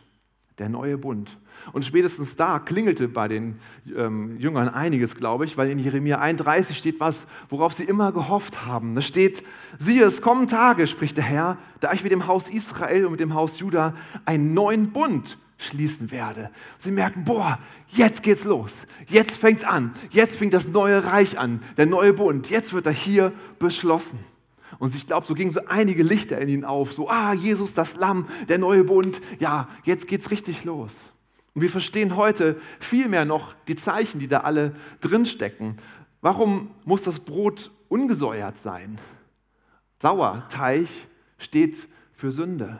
Der 0.58 0.68
neue 0.68 0.98
Bund. 0.98 1.36
Und 1.72 1.84
spätestens 1.84 2.36
da 2.36 2.58
klingelte 2.58 3.08
bei 3.08 3.28
den 3.28 3.58
ähm, 3.94 4.38
Jüngern 4.38 4.68
einiges, 4.68 5.14
glaube 5.14 5.44
ich, 5.44 5.56
weil 5.56 5.70
in 5.70 5.78
Jeremia 5.78 6.18
31 6.18 6.76
steht 6.76 7.00
was, 7.00 7.26
worauf 7.48 7.74
sie 7.74 7.84
immer 7.84 8.12
gehofft 8.12 8.64
haben. 8.66 8.94
Da 8.94 9.02
steht, 9.02 9.42
siehe, 9.78 10.04
es 10.04 10.20
kommen 10.20 10.46
Tage, 10.48 10.86
spricht 10.86 11.16
der 11.16 11.24
Herr, 11.24 11.58
da 11.80 11.92
ich 11.92 12.02
mit 12.02 12.12
dem 12.12 12.26
Haus 12.26 12.48
Israel 12.48 13.06
und 13.06 13.12
mit 13.12 13.20
dem 13.20 13.34
Haus 13.34 13.58
Juda 13.58 13.94
einen 14.24 14.54
neuen 14.54 14.92
Bund 14.92 15.36
schließen 15.58 16.10
werde. 16.10 16.50
Sie 16.78 16.90
merken, 16.90 17.24
boah, 17.24 17.58
jetzt 17.88 18.22
geht's 18.22 18.44
los. 18.44 18.76
Jetzt 19.08 19.36
fängt's 19.36 19.64
an. 19.64 19.92
Jetzt 20.10 20.36
fängt 20.36 20.54
das 20.54 20.68
neue 20.68 21.04
Reich 21.04 21.38
an, 21.38 21.60
der 21.76 21.86
neue 21.86 22.12
Bund. 22.12 22.48
Jetzt 22.48 22.72
wird 22.72 22.86
er 22.86 22.92
hier 22.92 23.32
beschlossen. 23.58 24.18
Und 24.78 24.94
ich 24.94 25.06
glaube, 25.06 25.26
so 25.26 25.34
gingen 25.34 25.50
so 25.50 25.60
einige 25.66 26.02
Lichter 26.02 26.38
in 26.38 26.48
ihnen 26.48 26.64
auf. 26.64 26.92
So, 26.92 27.08
ah, 27.10 27.32
Jesus, 27.32 27.74
das 27.74 27.96
Lamm, 27.96 28.28
der 28.48 28.58
neue 28.58 28.84
Bund. 28.84 29.20
Ja, 29.40 29.68
jetzt 29.84 30.06
geht's 30.06 30.30
richtig 30.30 30.64
los. 30.64 31.10
Und 31.54 31.62
wir 31.62 31.70
verstehen 31.70 32.16
heute 32.16 32.60
viel 32.78 33.08
mehr 33.08 33.24
noch 33.24 33.54
die 33.66 33.74
Zeichen, 33.74 34.20
die 34.20 34.28
da 34.28 34.40
alle 34.40 34.76
drinstecken. 35.00 35.76
Warum 36.20 36.70
muss 36.84 37.02
das 37.02 37.20
Brot 37.20 37.72
ungesäuert 37.88 38.58
sein? 38.58 38.98
Sauerteig 40.00 40.86
steht 41.38 41.88
für 42.14 42.30
Sünde. 42.30 42.78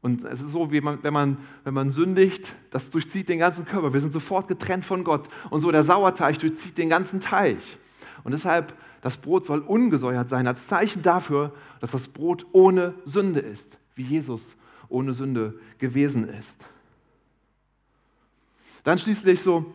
Und 0.00 0.24
es 0.24 0.40
ist 0.40 0.52
so, 0.52 0.70
wie 0.70 0.80
man, 0.80 1.02
wenn, 1.02 1.12
man, 1.12 1.38
wenn 1.64 1.74
man 1.74 1.90
sündigt, 1.90 2.54
das 2.70 2.90
durchzieht 2.90 3.28
den 3.28 3.40
ganzen 3.40 3.64
Körper. 3.64 3.92
Wir 3.92 4.00
sind 4.00 4.12
sofort 4.12 4.46
getrennt 4.46 4.84
von 4.84 5.02
Gott. 5.02 5.28
Und 5.50 5.60
so 5.60 5.72
der 5.72 5.82
Sauerteig 5.82 6.38
durchzieht 6.38 6.78
den 6.78 6.88
ganzen 6.88 7.20
Teich. 7.20 7.78
Und 8.22 8.32
deshalb, 8.32 8.74
das 9.00 9.16
Brot 9.16 9.44
soll 9.44 9.60
ungesäuert 9.60 10.28
sein, 10.28 10.46
als 10.46 10.66
Zeichen 10.66 11.02
dafür, 11.02 11.52
dass 11.80 11.90
das 11.90 12.08
Brot 12.08 12.46
ohne 12.52 12.94
Sünde 13.04 13.40
ist, 13.40 13.76
wie 13.96 14.02
Jesus 14.02 14.54
ohne 14.88 15.14
Sünde 15.14 15.58
gewesen 15.78 16.28
ist. 16.28 16.64
Dann 18.84 18.98
schließlich 18.98 19.42
so 19.42 19.74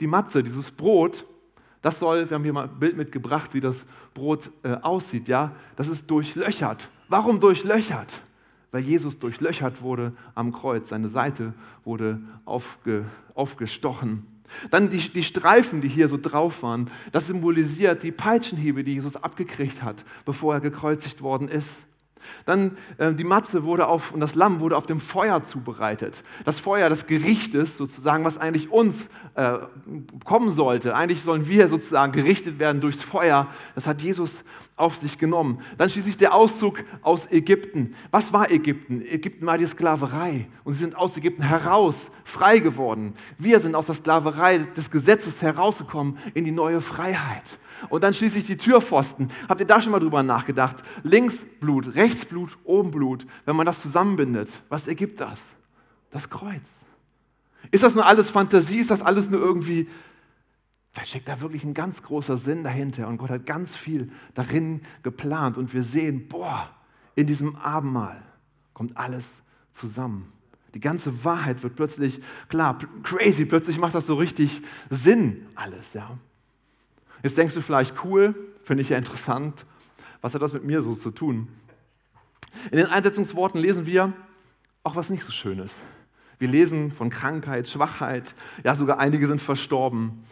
die 0.00 0.06
Matze, 0.06 0.42
dieses 0.42 0.70
Brot, 0.70 1.24
das 1.82 1.98
soll, 1.98 2.30
wir 2.30 2.36
haben 2.36 2.44
hier 2.44 2.52
mal 2.52 2.64
ein 2.64 2.78
Bild 2.78 2.96
mitgebracht, 2.96 3.52
wie 3.52 3.60
das 3.60 3.84
Brot 4.14 4.50
äh, 4.62 4.74
aussieht, 4.80 5.28
ja, 5.28 5.52
das 5.76 5.88
ist 5.88 6.10
durchlöchert. 6.10 6.88
Warum 7.08 7.40
durchlöchert? 7.40 8.20
Weil 8.74 8.82
Jesus 8.82 9.20
durchlöchert 9.20 9.82
wurde 9.82 10.14
am 10.34 10.50
Kreuz. 10.50 10.88
Seine 10.88 11.06
Seite 11.06 11.54
wurde 11.84 12.18
aufge, 12.44 13.04
aufgestochen. 13.36 14.26
Dann 14.72 14.90
die, 14.90 14.98
die 14.98 15.22
Streifen, 15.22 15.80
die 15.80 15.86
hier 15.86 16.08
so 16.08 16.18
drauf 16.20 16.64
waren, 16.64 16.90
das 17.12 17.28
symbolisiert 17.28 18.02
die 18.02 18.10
Peitschenhiebe, 18.10 18.82
die 18.82 18.94
Jesus 18.94 19.14
abgekriegt 19.14 19.84
hat, 19.84 20.04
bevor 20.24 20.54
er 20.54 20.60
gekreuzigt 20.60 21.22
worden 21.22 21.46
ist. 21.46 21.84
Dann 22.44 22.76
äh, 22.98 23.12
die 23.12 23.24
Matze 23.24 23.64
wurde 23.64 23.86
auf 23.86 24.12
und 24.12 24.20
das 24.20 24.34
Lamm 24.34 24.60
wurde 24.60 24.76
auf 24.76 24.86
dem 24.86 25.00
Feuer 25.00 25.42
zubereitet. 25.42 26.22
Das 26.44 26.60
Feuer 26.60 26.88
des 26.88 27.06
Gerichtes 27.06 27.76
sozusagen, 27.76 28.24
was 28.24 28.38
eigentlich 28.38 28.70
uns 28.70 29.08
äh, 29.34 29.58
kommen 30.24 30.50
sollte. 30.50 30.94
Eigentlich 30.94 31.22
sollen 31.22 31.48
wir 31.48 31.68
sozusagen 31.68 32.12
gerichtet 32.12 32.58
werden 32.58 32.80
durchs 32.80 33.02
Feuer. 33.02 33.46
Das 33.74 33.86
hat 33.86 34.02
Jesus 34.02 34.44
auf 34.76 34.96
sich 34.96 35.18
genommen. 35.18 35.60
Dann 35.78 35.88
schließlich 35.90 36.16
der 36.16 36.34
Auszug 36.34 36.78
aus 37.02 37.30
Ägypten. 37.30 37.94
Was 38.10 38.32
war 38.32 38.50
Ägypten? 38.50 39.02
Ägypten 39.02 39.46
war 39.46 39.58
die 39.58 39.66
Sklaverei 39.66 40.48
und 40.64 40.72
sie 40.72 40.80
sind 40.80 40.96
aus 40.96 41.16
Ägypten 41.16 41.42
heraus 41.42 42.10
frei 42.24 42.58
geworden. 42.58 43.14
Wir 43.38 43.60
sind 43.60 43.74
aus 43.74 43.86
der 43.86 43.94
Sklaverei 43.94 44.58
des 44.58 44.90
Gesetzes 44.90 45.42
herausgekommen 45.42 46.18
in 46.34 46.44
die 46.44 46.50
neue 46.50 46.80
Freiheit. 46.80 47.58
Und 47.88 48.04
dann 48.04 48.14
schließlich 48.14 48.44
die 48.44 48.56
Türpfosten. 48.56 49.30
Habt 49.48 49.60
ihr 49.60 49.66
da 49.66 49.80
schon 49.80 49.92
mal 49.92 50.00
drüber 50.00 50.22
nachgedacht? 50.22 50.76
Links 51.02 51.44
Blut, 51.60 51.94
rechts 51.94 52.13
Blut, 52.24 52.56
oben 52.64 52.90
Blut. 52.90 53.26
Wenn 53.44 53.56
man 53.56 53.66
das 53.66 53.80
zusammenbindet, 53.80 54.60
was 54.68 54.86
ergibt 54.88 55.20
das? 55.20 55.44
Das 56.10 56.30
Kreuz. 56.30 56.70
Ist 57.70 57.82
das 57.82 57.94
nur 57.94 58.06
alles 58.06 58.30
Fantasie? 58.30 58.78
Ist 58.78 58.90
das 58.90 59.02
alles 59.02 59.30
nur 59.30 59.40
irgendwie... 59.40 59.88
Vielleicht 60.92 61.10
steckt 61.10 61.28
da 61.28 61.40
wirklich 61.40 61.64
ein 61.64 61.74
ganz 61.74 62.02
großer 62.02 62.36
Sinn 62.36 62.62
dahinter 62.62 63.08
und 63.08 63.16
Gott 63.16 63.30
hat 63.30 63.46
ganz 63.46 63.74
viel 63.74 64.12
darin 64.34 64.80
geplant 65.02 65.58
und 65.58 65.74
wir 65.74 65.82
sehen, 65.82 66.28
boah, 66.28 66.70
in 67.16 67.26
diesem 67.26 67.56
Abendmahl 67.56 68.22
kommt 68.74 68.96
alles 68.96 69.42
zusammen. 69.72 70.32
Die 70.74 70.80
ganze 70.80 71.24
Wahrheit 71.24 71.64
wird 71.64 71.74
plötzlich 71.74 72.20
klar, 72.48 72.78
crazy, 73.02 73.44
plötzlich 73.44 73.80
macht 73.80 73.96
das 73.96 74.06
so 74.06 74.14
richtig 74.14 74.62
Sinn 74.88 75.46
alles, 75.56 75.94
ja. 75.94 76.16
Jetzt 77.24 77.38
denkst 77.38 77.54
du 77.54 77.62
vielleicht, 77.62 78.04
cool, 78.04 78.34
finde 78.62 78.82
ich 78.82 78.90
ja 78.90 78.98
interessant. 78.98 79.66
Was 80.20 80.34
hat 80.34 80.42
das 80.42 80.52
mit 80.52 80.62
mir 80.62 80.82
so 80.82 80.94
zu 80.94 81.10
tun? 81.10 81.48
In 82.70 82.78
den 82.78 82.86
Einsetzungsworten 82.86 83.60
lesen 83.60 83.86
wir 83.86 84.12
auch 84.82 84.96
was 84.96 85.10
nicht 85.10 85.24
so 85.24 85.32
Schönes. 85.32 85.76
Wir 86.38 86.48
lesen 86.48 86.92
von 86.92 87.10
Krankheit, 87.10 87.68
Schwachheit, 87.68 88.34
ja 88.64 88.74
sogar 88.74 88.98
einige 88.98 89.26
sind 89.26 89.40
verstorben. 89.40 90.24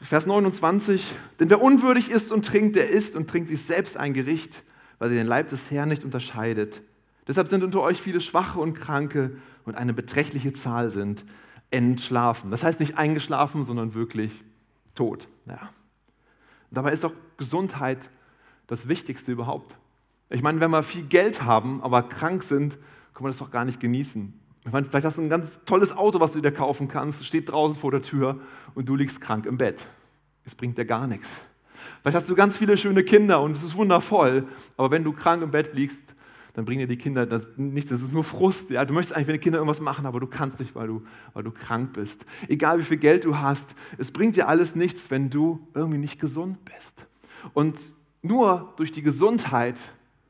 Vers 0.00 0.26
29, 0.26 1.14
denn 1.40 1.48
wer 1.50 1.62
unwürdig 1.62 2.10
ist 2.10 2.30
und 2.30 2.44
trinkt, 2.44 2.76
der 2.76 2.90
isst 2.90 3.16
und 3.16 3.28
trinkt 3.28 3.48
sich 3.48 3.62
selbst 3.62 3.96
ein 3.96 4.12
Gericht, 4.12 4.62
weil 4.98 5.10
er 5.10 5.16
den 5.16 5.26
Leib 5.26 5.48
des 5.48 5.70
Herrn 5.70 5.88
nicht 5.88 6.04
unterscheidet. 6.04 6.82
Deshalb 7.26 7.48
sind 7.48 7.64
unter 7.64 7.80
euch 7.80 8.02
viele 8.02 8.20
Schwache 8.20 8.60
und 8.60 8.74
Kranke 8.74 9.36
und 9.64 9.76
eine 9.76 9.94
beträchtliche 9.94 10.52
Zahl 10.52 10.90
sind 10.90 11.24
entschlafen. 11.70 12.50
Das 12.50 12.62
heißt 12.62 12.80
nicht 12.80 12.98
eingeschlafen, 12.98 13.64
sondern 13.64 13.94
wirklich 13.94 14.44
tot. 14.94 15.28
Ja. 15.46 15.70
Dabei 16.70 16.92
ist 16.92 17.04
auch 17.04 17.14
Gesundheit 17.36 18.10
das 18.66 18.88
Wichtigste 18.88 19.32
überhaupt. 19.32 19.74
Ich 20.34 20.42
meine, 20.42 20.58
wenn 20.58 20.72
wir 20.72 20.82
viel 20.82 21.04
Geld 21.04 21.42
haben, 21.42 21.80
aber 21.80 22.02
krank 22.02 22.42
sind, 22.42 22.76
können 23.14 23.26
wir 23.26 23.28
das 23.28 23.38
doch 23.38 23.52
gar 23.52 23.64
nicht 23.64 23.78
genießen. 23.78 24.34
Ich 24.64 24.72
meine, 24.72 24.84
vielleicht 24.84 25.06
hast 25.06 25.18
du 25.18 25.22
ein 25.22 25.28
ganz 25.28 25.60
tolles 25.64 25.96
Auto, 25.96 26.18
was 26.18 26.32
du 26.32 26.40
dir 26.40 26.50
kaufen 26.50 26.88
kannst, 26.88 27.24
steht 27.24 27.52
draußen 27.52 27.78
vor 27.78 27.92
der 27.92 28.02
Tür 28.02 28.40
und 28.74 28.88
du 28.88 28.96
liegst 28.96 29.20
krank 29.20 29.46
im 29.46 29.58
Bett. 29.58 29.86
Es 30.44 30.56
bringt 30.56 30.76
dir 30.76 30.86
gar 30.86 31.06
nichts. 31.06 31.30
Vielleicht 32.02 32.16
hast 32.16 32.28
du 32.28 32.34
ganz 32.34 32.58
viele 32.58 32.76
schöne 32.76 33.04
Kinder 33.04 33.42
und 33.42 33.52
es 33.52 33.62
ist 33.62 33.76
wundervoll, 33.76 34.48
aber 34.76 34.90
wenn 34.90 35.04
du 35.04 35.12
krank 35.12 35.40
im 35.40 35.52
Bett 35.52 35.72
liegst, 35.72 36.16
dann 36.54 36.64
bringen 36.64 36.80
dir 36.80 36.88
die 36.88 36.98
Kinder 36.98 37.26
das 37.26 37.52
nichts, 37.56 37.90
das 37.90 38.02
ist 38.02 38.12
nur 38.12 38.24
Frust. 38.24 38.70
Ja? 38.70 38.84
Du 38.84 38.92
möchtest 38.92 39.14
eigentlich, 39.14 39.28
wenn 39.28 39.34
die 39.34 39.40
Kinder 39.40 39.58
irgendwas 39.60 39.80
machen, 39.80 40.04
aber 40.04 40.18
du 40.18 40.26
kannst 40.26 40.58
nicht, 40.58 40.74
weil 40.74 40.88
du, 40.88 41.04
weil 41.34 41.44
du 41.44 41.52
krank 41.52 41.92
bist. 41.92 42.26
Egal 42.48 42.80
wie 42.80 42.84
viel 42.84 42.96
Geld 42.96 43.24
du 43.24 43.38
hast, 43.38 43.76
es 43.98 44.10
bringt 44.10 44.34
dir 44.34 44.48
alles 44.48 44.74
nichts, 44.74 45.10
wenn 45.10 45.30
du 45.30 45.68
irgendwie 45.74 45.98
nicht 45.98 46.18
gesund 46.18 46.58
bist. 46.64 47.06
Und 47.52 47.78
nur 48.22 48.72
durch 48.76 48.90
die 48.90 49.02
Gesundheit 49.02 49.78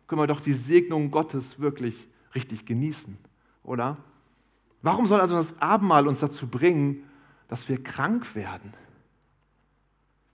können 0.07 0.21
wir 0.21 0.27
doch 0.27 0.41
die 0.41 0.53
Segnung 0.53 1.11
Gottes 1.11 1.59
wirklich 1.61 2.09
richtig 2.35 2.67
genießen, 2.67 3.17
oder? 3.63 3.97
Warum 4.83 5.07
soll 5.07 5.21
also 5.21 5.35
das 5.35 5.61
Abendmahl 5.61 6.07
uns 6.07 6.21
dazu 6.21 6.47
bringen, 6.47 7.05
dass 7.49 7.69
wir 7.69 7.83
krank 7.83 8.35
werden? 8.35 8.75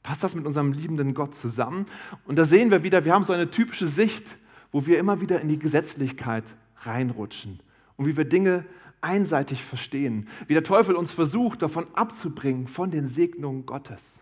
Passt 0.03 0.25
das 0.25 0.35
mit 0.35 0.47
unserem 0.47 0.73
liebenden 0.73 1.15
Gott 1.15 1.35
zusammen? 1.35 1.87
Und 2.25 2.39
da 2.39 2.45
sehen 2.45 2.71
wir 2.71 2.83
wieder, 2.83 3.05
wir 3.05 3.13
haben 3.13 3.25
so 3.25 3.33
eine 3.33 3.51
typische 3.51 3.87
Sicht 3.87 4.39
wo 4.73 4.87
wir 4.87 4.99
immer 4.99 5.21
wieder 5.21 5.41
in 5.41 5.49
die 5.49 5.59
Gesetzlichkeit 5.59 6.55
reinrutschen 6.79 7.61
und 7.97 8.07
wie 8.07 8.17
wir 8.17 8.25
Dinge 8.25 8.65
einseitig 9.01 9.65
verstehen, 9.65 10.29
wie 10.47 10.55
der 10.55 10.65
Teufel 10.65 10.95
uns 10.95 11.11
versucht, 11.11 11.63
davon 11.63 11.87
abzubringen, 11.95 12.67
von 12.67 12.91
den 12.91 13.07
Segnungen 13.07 13.67
Gottes. 13.67 14.21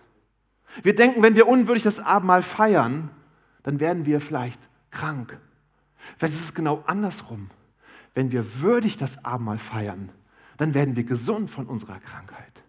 Wir 0.83 0.95
denken, 0.95 1.23
wenn 1.23 1.35
wir 1.35 1.49
unwürdig 1.49 1.83
das 1.83 2.01
Abendmahl 2.01 2.43
feiern, 2.43 3.11
dann 3.63 3.81
werden 3.81 4.07
wir 4.07 4.21
vielleicht 4.21 4.61
krank. 4.91 5.39
Vielleicht 6.17 6.35
ist 6.35 6.45
es 6.45 6.55
genau 6.55 6.83
andersrum. 6.87 7.51
Wenn 8.15 8.33
wir 8.33 8.61
würdig 8.61 8.97
das 8.97 9.25
Abendmahl 9.25 9.59
feiern, 9.59 10.11
dann 10.57 10.75
werden 10.75 10.97
wir 10.97 11.05
gesund 11.05 11.51
von 11.51 11.67
unserer 11.67 11.99
Krankheit. 12.01 12.65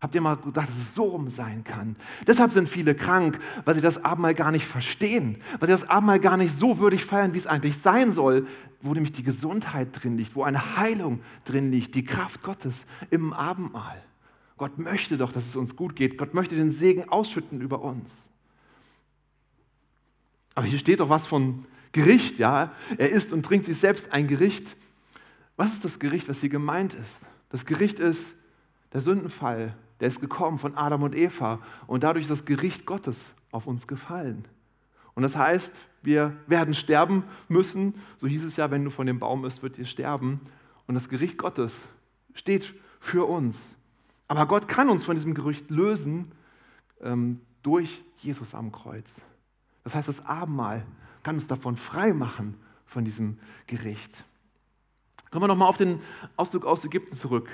Habt 0.00 0.16
ihr 0.16 0.20
mal 0.20 0.36
gedacht, 0.36 0.68
dass 0.68 0.76
es 0.76 0.94
so 0.96 1.04
rum 1.04 1.30
sein 1.30 1.62
kann? 1.62 1.94
Deshalb 2.26 2.50
sind 2.50 2.68
viele 2.68 2.96
krank, 2.96 3.38
weil 3.64 3.76
sie 3.76 3.80
das 3.80 4.04
Abendmahl 4.04 4.34
gar 4.34 4.50
nicht 4.50 4.66
verstehen, 4.66 5.36
weil 5.60 5.68
sie 5.68 5.72
das 5.72 5.88
Abendmahl 5.88 6.18
gar 6.18 6.36
nicht 6.36 6.52
so 6.58 6.80
würdig 6.80 7.04
feiern, 7.04 7.34
wie 7.34 7.38
es 7.38 7.46
eigentlich 7.46 7.78
sein 7.78 8.10
soll, 8.10 8.48
wo 8.80 8.92
nämlich 8.92 9.12
die 9.12 9.22
Gesundheit 9.22 9.90
drin 9.92 10.16
liegt, 10.16 10.34
wo 10.34 10.42
eine 10.42 10.76
Heilung 10.76 11.20
drin 11.44 11.70
liegt, 11.70 11.94
die 11.94 12.04
Kraft 12.04 12.42
Gottes 12.42 12.84
im 13.10 13.32
Abendmahl. 13.32 14.02
Gott 14.56 14.76
möchte 14.78 15.16
doch, 15.16 15.30
dass 15.30 15.46
es 15.46 15.54
uns 15.54 15.76
gut 15.76 15.94
geht. 15.94 16.18
Gott 16.18 16.34
möchte 16.34 16.56
den 16.56 16.72
Segen 16.72 17.08
ausschütten 17.08 17.60
über 17.60 17.82
uns. 17.82 18.31
Aber 20.54 20.66
hier 20.66 20.78
steht 20.78 21.00
doch 21.00 21.08
was 21.08 21.26
von 21.26 21.64
Gericht, 21.92 22.38
ja? 22.38 22.72
Er 22.98 23.10
isst 23.10 23.32
und 23.32 23.44
trinkt 23.44 23.66
sich 23.66 23.78
selbst 23.78 24.12
ein 24.12 24.26
Gericht. 24.26 24.76
Was 25.56 25.72
ist 25.72 25.84
das 25.84 25.98
Gericht, 25.98 26.28
was 26.28 26.40
hier 26.40 26.48
gemeint 26.48 26.94
ist? 26.94 27.18
Das 27.50 27.66
Gericht 27.66 27.98
ist 27.98 28.34
der 28.92 29.00
Sündenfall, 29.00 29.76
der 30.00 30.08
ist 30.08 30.20
gekommen 30.20 30.58
von 30.58 30.76
Adam 30.76 31.02
und 31.02 31.14
Eva 31.14 31.60
und 31.86 32.02
dadurch 32.02 32.24
ist 32.24 32.30
das 32.30 32.44
Gericht 32.44 32.86
Gottes 32.86 33.34
auf 33.50 33.66
uns 33.66 33.86
gefallen. 33.86 34.46
Und 35.14 35.22
das 35.22 35.36
heißt, 35.36 35.80
wir 36.02 36.36
werden 36.46 36.74
sterben 36.74 37.24
müssen. 37.48 37.94
So 38.16 38.26
hieß 38.26 38.44
es 38.44 38.56
ja, 38.56 38.70
wenn 38.70 38.84
du 38.84 38.90
von 38.90 39.06
dem 39.06 39.18
Baum 39.18 39.44
isst, 39.44 39.62
wird 39.62 39.78
ihr 39.78 39.86
sterben. 39.86 40.40
Und 40.86 40.94
das 40.94 41.08
Gericht 41.08 41.38
Gottes 41.38 41.88
steht 42.34 42.74
für 42.98 43.28
uns. 43.28 43.74
Aber 44.28 44.46
Gott 44.46 44.68
kann 44.68 44.88
uns 44.88 45.04
von 45.04 45.14
diesem 45.14 45.34
Gerücht 45.34 45.70
lösen 45.70 46.32
ähm, 47.02 47.40
durch 47.62 48.02
Jesus 48.18 48.54
am 48.54 48.72
Kreuz. 48.72 49.20
Das 49.84 49.94
heißt, 49.94 50.08
das 50.08 50.24
Abendmahl 50.26 50.84
kann 51.22 51.34
uns 51.36 51.46
davon 51.46 51.76
frei 51.76 52.12
machen, 52.12 52.56
von 52.86 53.04
diesem 53.04 53.38
Gericht. 53.66 54.24
Kommen 55.30 55.44
wir 55.44 55.48
nochmal 55.48 55.68
auf 55.68 55.78
den 55.78 55.98
Ausdruck 56.36 56.66
aus 56.66 56.84
Ägypten 56.84 57.14
zurück. 57.14 57.48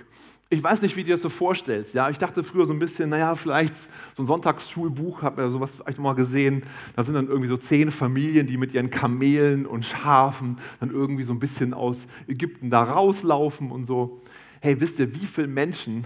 Ich 0.51 0.63
weiß 0.63 0.83
nicht, 0.83 0.97
wie 0.97 1.03
du 1.03 1.09
dir 1.09 1.15
das 1.15 1.23
so 1.23 1.29
vorstellst. 1.29 1.95
Ja, 1.95 2.11
ich 2.11 2.19
dachte 2.19 2.43
früher 2.43 2.67
so 2.67 2.73
ein 2.73 2.79
bisschen, 2.79 3.11
naja, 3.11 3.37
vielleicht 3.37 3.75
so 4.15 4.23
ein 4.23 4.27
Sonntagsschulbuch, 4.27 5.23
habe 5.23 5.43
ja 5.43 5.51
sowas 5.51 5.77
vielleicht 5.77 5.99
mal 5.99 6.15
gesehen. 6.15 6.65
Da 6.97 7.05
sind 7.05 7.15
dann 7.15 7.29
irgendwie 7.29 7.49
so 7.49 7.57
zehn 7.57 7.91
Familien, 7.93 8.47
die 8.47 8.57
mit 8.57 8.75
ihren 8.75 8.91
Kamelen 8.91 9.67
und 9.67 9.85
Schafen 9.85 10.59
dann 10.81 10.91
irgendwie 10.91 11.23
so 11.23 11.33
ein 11.33 11.39
bisschen 11.39 11.73
aus 11.73 12.09
Ägypten 12.27 12.71
da 12.71 12.83
rauslaufen 12.83 13.71
und 13.71 13.87
so. 13.87 14.23
Hey, 14.61 14.81
wisst 14.81 14.99
ihr, 14.99 15.15
wie 15.15 15.27
viele 15.27 15.47
Menschen, 15.47 16.05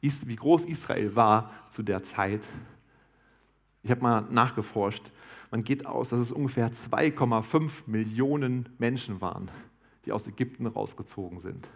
wie 0.00 0.36
groß 0.36 0.66
Israel 0.66 1.16
war 1.16 1.52
zu 1.70 1.82
der 1.82 2.02
Zeit? 2.02 2.42
Ich 3.82 3.90
habe 3.90 4.02
mal 4.02 4.26
nachgeforscht. 4.28 5.10
Man 5.54 5.62
geht 5.62 5.86
aus, 5.86 6.08
dass 6.08 6.18
es 6.18 6.32
ungefähr 6.32 6.72
2,5 6.72 7.84
Millionen 7.86 8.70
Menschen 8.78 9.20
waren, 9.20 9.52
die 10.04 10.10
aus 10.10 10.26
Ägypten 10.26 10.66
rausgezogen 10.66 11.38
sind. 11.38 11.68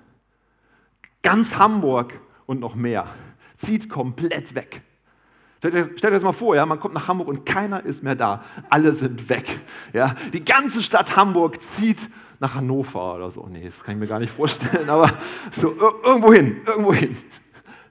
Ganz 1.22 1.54
Hamburg 1.54 2.20
und 2.46 2.58
noch 2.58 2.74
mehr 2.74 3.06
zieht 3.56 3.88
komplett 3.88 4.56
weg. 4.56 4.82
Stellt 5.58 5.76
euch, 5.76 6.00
das 6.00 6.24
mal 6.24 6.32
vor, 6.32 6.56
ja, 6.56 6.66
man 6.66 6.80
kommt 6.80 6.94
nach 6.94 7.06
Hamburg 7.06 7.28
und 7.28 7.46
keiner 7.46 7.84
ist 7.84 8.02
mehr 8.02 8.16
da. 8.16 8.42
Alle 8.68 8.92
sind 8.92 9.28
weg. 9.28 9.60
Ja. 9.92 10.12
Die 10.32 10.44
ganze 10.44 10.82
Stadt 10.82 11.14
Hamburg 11.14 11.62
zieht 11.62 12.08
nach 12.40 12.56
Hannover 12.56 13.14
oder 13.14 13.30
so. 13.30 13.46
Nee, 13.46 13.64
das 13.64 13.84
kann 13.84 13.94
ich 13.94 14.00
mir 14.00 14.08
gar 14.08 14.18
nicht 14.18 14.32
vorstellen, 14.32 14.90
aber 14.90 15.08
so 15.52 15.72
irgendwo 16.02 16.32
hin, 16.32 16.62
irgendwo 16.66 16.92
hin. 16.92 17.16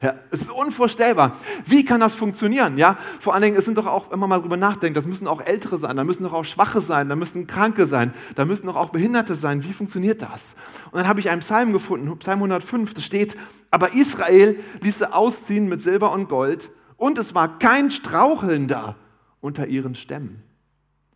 Ja, 0.02 0.14
es 0.30 0.42
ist 0.42 0.52
unvorstellbar. 0.52 1.38
Wie 1.66 1.84
kann 1.84 2.00
das 2.00 2.14
funktionieren? 2.14 2.78
Ja, 2.78 2.98
vor 3.20 3.34
allen 3.34 3.42
Dingen, 3.42 3.58
es 3.58 3.66
sind 3.66 3.78
doch 3.78 3.88
auch, 3.88 4.12
wenn 4.12 4.20
man 4.20 4.30
mal 4.30 4.40
drüber 4.40 4.58
nachdenkt, 4.58 4.96
das 4.96 5.08
müssen 5.08 5.28
auch 5.28 5.42
Ältere 5.42 5.78
sein, 5.78 5.98
da 5.98 6.04
müssen 6.04 6.24
doch 6.24 6.34
auch 6.34 6.46
Schwache 6.46 6.82
sein, 6.82 7.10
da 7.10 7.16
müssen 7.16 7.48
Kranke 7.48 7.88
sein, 7.88 8.14
da 8.36 8.46
müssen 8.46 8.68
doch 8.68 8.76
auch 8.76 8.90
Behinderte 8.90 9.34
sein. 9.34 9.64
Wie 9.64 9.74
funktioniert 9.74 10.22
das? 10.22 10.56
Und 10.92 11.00
dann 11.00 11.08
habe 11.08 11.20
ich 11.20 11.32
einen 11.32 11.42
Psalm 11.42 11.74
gefunden, 11.74 12.16
Psalm 12.20 12.40
105, 12.40 12.94
da 12.94 13.02
steht, 13.02 13.38
aber 13.72 13.94
Israel 13.94 14.60
ließ 14.82 15.00
sie 15.00 15.12
ausziehen 15.12 15.68
mit 15.68 15.82
Silber 15.82 16.12
und 16.12 16.30
Gold 16.30 16.70
und 16.96 17.18
es 17.18 17.34
war 17.34 17.58
kein 17.58 17.90
Straucheln 17.90 18.68
da 18.68 18.96
unter 19.42 19.68
ihren 19.68 19.96
Stämmen. 19.96 20.44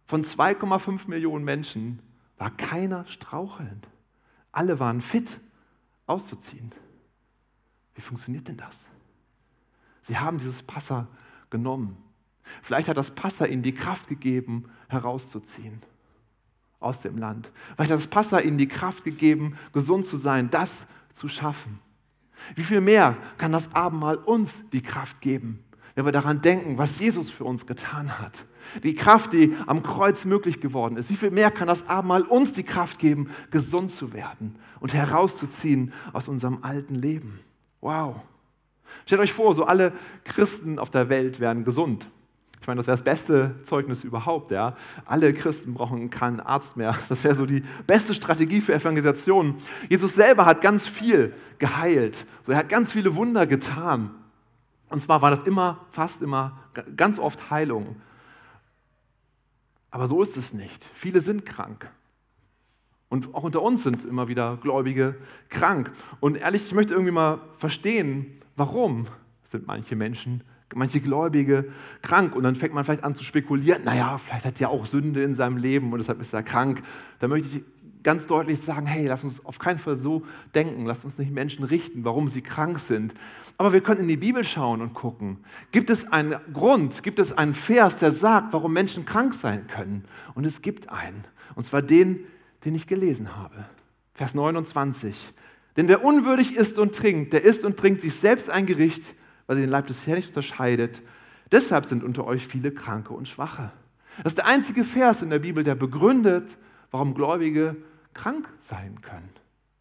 Von 0.06 0.24
2,5 0.24 1.08
Millionen 1.08 1.46
Menschen 1.46 2.00
war 2.38 2.50
keiner 2.50 3.06
strauchelnd. 3.06 3.88
Alle 4.52 4.80
waren 4.80 5.02
fit 5.02 5.38
auszuziehen. 6.08 6.72
Wie 8.02 8.06
funktioniert 8.08 8.48
denn 8.48 8.58
das? 8.58 8.80
Sie 10.02 10.18
haben 10.18 10.40
dieses 10.40 10.64
Passa 10.64 11.08
genommen. 11.52 11.98
Vielleicht 12.64 12.88
hat 12.88 12.98
das 12.98 13.12
Passa 13.12 13.46
ihnen 13.46 13.62
die 13.62 13.76
Kraft 13.76 14.08
gegeben, 14.08 14.72
herauszuziehen 14.88 15.84
aus 16.80 17.02
dem 17.02 17.20
Land. 17.20 17.52
Vielleicht 17.76 17.92
hat 17.92 18.00
das 18.00 18.08
Passa 18.08 18.40
ihnen 18.40 18.58
die 18.58 18.68
Kraft 18.68 19.04
gegeben, 19.04 19.56
gesund 19.72 20.08
zu 20.08 20.18
sein, 20.18 20.50
das 20.50 20.88
zu 21.14 21.28
schaffen. 21.28 21.78
Wie 22.56 22.64
viel 22.64 22.82
mehr 22.82 23.16
kann 23.38 23.52
das 23.52 23.76
Abendmahl 23.76 24.16
uns 24.16 24.64
die 24.74 24.82
Kraft 24.82 25.22
geben, 25.22 25.64
wenn 25.94 26.04
wir 26.06 26.12
daran 26.12 26.42
denken, 26.42 26.80
was 26.80 26.98
Jesus 26.98 27.30
für 27.30 27.44
uns 27.44 27.68
getan 27.68 28.18
hat? 28.18 28.46
Die 28.82 28.96
Kraft, 28.96 29.32
die 29.34 29.56
am 29.68 29.84
Kreuz 29.84 30.26
möglich 30.26 30.60
geworden 30.60 30.98
ist. 30.98 31.12
Wie 31.12 31.18
viel 31.18 31.30
mehr 31.30 31.52
kann 31.52 31.68
das 31.68 31.88
Abendmahl 31.88 32.24
uns 32.24 32.54
die 32.54 32.64
Kraft 32.64 32.98
geben, 32.98 33.30
gesund 33.52 33.92
zu 33.92 34.12
werden 34.12 34.56
und 34.80 34.96
herauszuziehen 34.96 35.94
aus 36.14 36.28
unserem 36.28 36.64
alten 36.64 36.96
Leben? 36.96 37.40
Wow. 37.82 38.16
Stellt 39.06 39.22
euch 39.22 39.34
vor, 39.34 39.54
so 39.54 39.66
alle 39.66 39.92
Christen 40.24 40.80
auf 40.80 40.90
der 40.90 41.10
Welt 41.10 41.40
werden 41.40 41.64
gesund. 41.64 42.08
Ich 42.62 42.68
meine, 42.68 42.78
das 42.78 42.86
wäre 42.86 42.96
das 42.96 43.04
beste 43.04 43.56
Zeugnis 43.64 44.04
überhaupt. 44.04 44.52
Ja? 44.52 44.76
Alle 45.06 45.34
Christen 45.34 45.74
brauchen 45.74 46.12
keinen 46.12 46.40
Arzt 46.40 46.78
mehr. 46.78 46.96
Das 47.10 47.24
wäre 47.24 47.34
so 47.34 47.48
die 47.48 47.64
beste 47.88 48.14
Strategie 48.14 48.62
für 48.62 48.74
Evangelisation. 48.74 49.56
Jesus 49.90 50.12
selber 50.14 50.46
hat 50.46 50.62
ganz 50.62 50.88
viel 50.88 51.34
geheilt. 51.58 52.26
So, 52.46 52.52
er 52.52 52.60
hat 52.60 52.70
ganz 52.70 52.94
viele 52.94 53.16
Wunder 53.16 53.48
getan. 53.48 54.12
Und 54.90 55.02
zwar 55.02 55.24
war 55.24 55.32
das 55.32 55.44
immer, 55.44 55.86
fast 55.90 56.22
immer, 56.22 56.60
ganz 56.96 57.18
oft 57.18 57.50
Heilung. 57.50 57.96
Aber 59.90 60.06
so 60.06 60.22
ist 60.22 60.38
es 60.38 60.54
nicht. 60.54 60.88
Viele 60.94 61.22
sind 61.22 61.46
krank. 61.46 61.90
Und 63.12 63.36
auch 63.36 63.44
unter 63.44 63.62
uns 63.62 63.84
sind 63.84 64.06
immer 64.06 64.30
wieder 64.30 64.58
Gläubige 64.62 65.16
krank. 65.50 65.92
Und 66.22 66.38
ehrlich, 66.38 66.68
ich 66.68 66.74
möchte 66.74 66.94
irgendwie 66.94 67.12
mal 67.12 67.42
verstehen, 67.58 68.26
warum 68.56 69.06
sind 69.44 69.68
manche 69.68 69.98
Menschen, 69.98 70.46
manche 70.74 71.02
Gläubige 71.02 71.66
krank. 72.02 72.38
Und 72.38 72.44
dann 72.44 72.56
fängt 72.56 72.74
man 72.74 72.86
vielleicht 72.86 73.04
an 73.04 73.14
zu 73.14 73.26
spekulieren, 73.26 73.84
naja, 73.84 74.18
vielleicht 74.18 74.46
hat 74.46 74.62
er 74.62 74.70
auch 74.70 74.86
Sünde 74.86 75.24
in 75.24 75.34
seinem 75.34 75.58
Leben 75.58 75.92
und 75.92 76.00
deshalb 76.00 76.22
ist 76.22 76.32
er 76.32 76.42
krank. 76.42 76.82
Da 77.20 77.28
möchte 77.28 77.50
ich 77.50 77.64
ganz 78.02 78.28
deutlich 78.28 78.62
sagen, 78.62 78.86
hey, 78.86 79.06
lass 79.08 79.26
uns 79.26 79.46
auf 79.46 79.60
keinen 79.60 79.80
Fall 79.80 79.98
so 79.98 80.24
denken, 80.56 80.86
lass 80.86 81.04
uns 81.04 81.18
nicht 81.18 81.34
Menschen 81.34 81.66
richten, 81.66 82.06
warum 82.06 82.30
sie 82.30 82.42
krank 82.42 82.80
sind. 82.80 83.14
Aber 83.58 83.74
wir 83.74 83.82
können 83.82 84.00
in 84.00 84.08
die 84.08 84.16
Bibel 84.16 84.46
schauen 84.46 84.80
und 84.80 84.94
gucken, 84.94 85.40
gibt 85.72 85.90
es 85.90 86.14
einen 86.14 86.38
Grund, 86.54 87.04
gibt 87.04 87.20
es 87.20 87.38
einen 87.38 87.56
Vers, 87.56 88.00
der 88.00 88.14
sagt, 88.14 88.54
warum 88.54 88.72
Menschen 88.72 89.04
krank 89.04 89.34
sein 89.34 89.68
können? 89.68 90.06
Und 90.34 90.46
es 90.46 90.62
gibt 90.62 90.90
einen, 90.90 91.26
und 91.56 91.64
zwar 91.64 91.82
den, 91.82 92.22
den 92.66 92.76
ich 92.76 92.88
gelesen 92.88 93.36
habe. 93.36 93.66
Vers 94.14 94.34
29. 94.34 95.34
Denn 95.78 95.88
wer 95.88 96.04
unwürdig 96.04 96.56
isst 96.56 96.80
und 96.80 96.96
trinkt, 96.96 97.34
der 97.34 97.44
isst 97.44 97.64
und 97.66 97.78
trinkt 97.78 98.02
sich 98.02 98.16
selbst 98.16 98.50
ein 98.50 98.66
Gericht, 98.66 99.16
weil 99.48 99.58
er 99.58 99.62
den 99.62 99.70
Leib 99.70 99.88
des 99.88 100.06
Herrn 100.06 100.18
nicht 100.18 100.30
unterscheidet. 100.30 101.02
Deshalb 101.52 101.86
sind 101.86 102.04
unter 102.04 102.26
euch 102.26 102.48
viele 102.48 102.72
Kranke 102.72 103.14
und 103.14 103.28
Schwache. 103.28 103.72
Das 104.18 104.34
ist 104.34 104.38
der 104.38 104.48
einzige 104.48 104.84
Vers 104.84 105.22
in 105.22 105.30
der 105.30 105.40
Bibel, 105.40 105.64
der 105.64 105.76
begründet, 105.76 106.58
warum 106.92 107.14
Gläubige 107.14 107.78
krank 108.14 108.50
sein 108.60 109.02
können. 109.02 109.30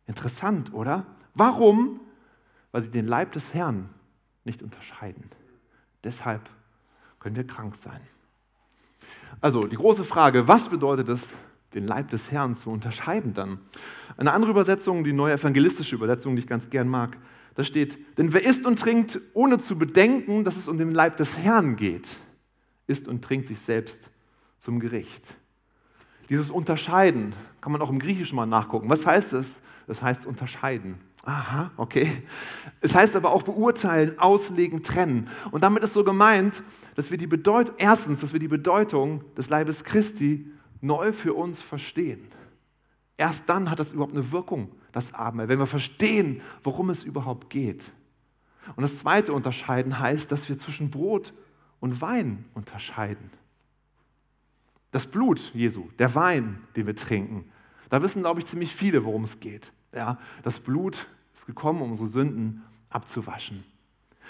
Interessant, 0.06 0.72
oder? 0.72 1.06
Warum? 1.34 2.00
Weil 2.72 2.82
sie 2.82 2.90
den 2.90 3.06
Leib 3.06 3.32
des 3.32 3.54
Herrn 3.54 3.90
nicht 4.44 4.62
unterscheiden. 4.62 5.24
Deshalb 6.04 6.48
können 7.18 7.36
wir 7.36 7.46
krank 7.46 7.76
sein. 7.76 8.00
Also 9.40 9.62
die 9.62 9.76
große 9.76 10.04
Frage, 10.04 10.48
was 10.48 10.68
bedeutet 10.68 11.08
es, 11.08 11.28
den 11.74 11.86
Leib 11.86 12.10
des 12.10 12.30
Herrn 12.30 12.54
zu 12.54 12.70
unterscheiden 12.70 13.34
dann. 13.34 13.58
Eine 14.16 14.32
andere 14.32 14.50
Übersetzung, 14.50 15.04
die 15.04 15.12
neue 15.12 15.34
evangelistische 15.34 15.94
Übersetzung, 15.94 16.34
die 16.34 16.40
ich 16.40 16.48
ganz 16.48 16.70
gern 16.70 16.88
mag, 16.88 17.16
da 17.54 17.64
steht, 17.64 17.98
denn 18.16 18.32
wer 18.32 18.44
isst 18.44 18.66
und 18.66 18.78
trinkt, 18.78 19.20
ohne 19.34 19.58
zu 19.58 19.76
bedenken, 19.76 20.44
dass 20.44 20.56
es 20.56 20.68
um 20.68 20.78
den 20.78 20.92
Leib 20.92 21.16
des 21.16 21.36
Herrn 21.36 21.76
geht, 21.76 22.16
isst 22.86 23.08
und 23.08 23.22
trinkt 23.22 23.48
sich 23.48 23.58
selbst 23.58 24.10
zum 24.58 24.80
Gericht. 24.80 25.36
Dieses 26.28 26.50
Unterscheiden 26.50 27.34
kann 27.60 27.72
man 27.72 27.82
auch 27.82 27.90
im 27.90 27.98
Griechischen 27.98 28.36
mal 28.36 28.46
nachgucken. 28.46 28.88
Was 28.88 29.04
heißt 29.04 29.32
es? 29.32 29.56
Das 29.88 30.00
heißt 30.00 30.26
unterscheiden. 30.26 30.98
Aha, 31.24 31.72
okay. 31.76 32.22
Es 32.80 32.94
heißt 32.94 33.16
aber 33.16 33.32
auch 33.32 33.42
beurteilen, 33.42 34.18
auslegen, 34.18 34.82
trennen. 34.82 35.28
Und 35.50 35.62
damit 35.62 35.82
ist 35.82 35.92
so 35.92 36.04
gemeint, 36.04 36.62
dass 36.94 37.10
wir 37.10 37.18
die 37.18 37.26
Bedeutung, 37.26 37.74
erstens, 37.78 38.20
dass 38.20 38.32
wir 38.32 38.40
die 38.40 38.48
Bedeutung 38.48 39.24
des 39.34 39.50
Leibes 39.50 39.84
Christi 39.84 40.50
neu 40.80 41.12
für 41.12 41.34
uns 41.34 41.62
verstehen. 41.62 42.26
Erst 43.16 43.48
dann 43.48 43.70
hat 43.70 43.78
das 43.78 43.92
überhaupt 43.92 44.14
eine 44.14 44.32
Wirkung, 44.32 44.72
das 44.92 45.14
Abendmahl, 45.14 45.48
wenn 45.48 45.58
wir 45.58 45.66
verstehen, 45.66 46.40
worum 46.62 46.90
es 46.90 47.04
überhaupt 47.04 47.50
geht. 47.50 47.92
Und 48.76 48.82
das 48.82 48.98
zweite 48.98 49.32
Unterscheiden 49.32 49.98
heißt, 49.98 50.30
dass 50.32 50.48
wir 50.48 50.58
zwischen 50.58 50.90
Brot 50.90 51.32
und 51.80 52.00
Wein 52.00 52.44
unterscheiden. 52.54 53.30
Das 54.90 55.06
Blut 55.06 55.52
Jesu, 55.54 55.88
der 55.98 56.14
Wein, 56.14 56.60
den 56.76 56.86
wir 56.86 56.96
trinken, 56.96 57.50
da 57.88 58.02
wissen, 58.02 58.22
glaube 58.22 58.40
ich, 58.40 58.46
ziemlich 58.46 58.74
viele, 58.74 59.04
worum 59.04 59.24
es 59.24 59.40
geht. 59.40 59.72
Ja, 59.92 60.18
das 60.42 60.60
Blut 60.60 61.06
ist 61.34 61.46
gekommen, 61.46 61.82
um 61.82 61.90
unsere 61.90 62.08
Sünden 62.08 62.62
abzuwaschen. 62.88 63.64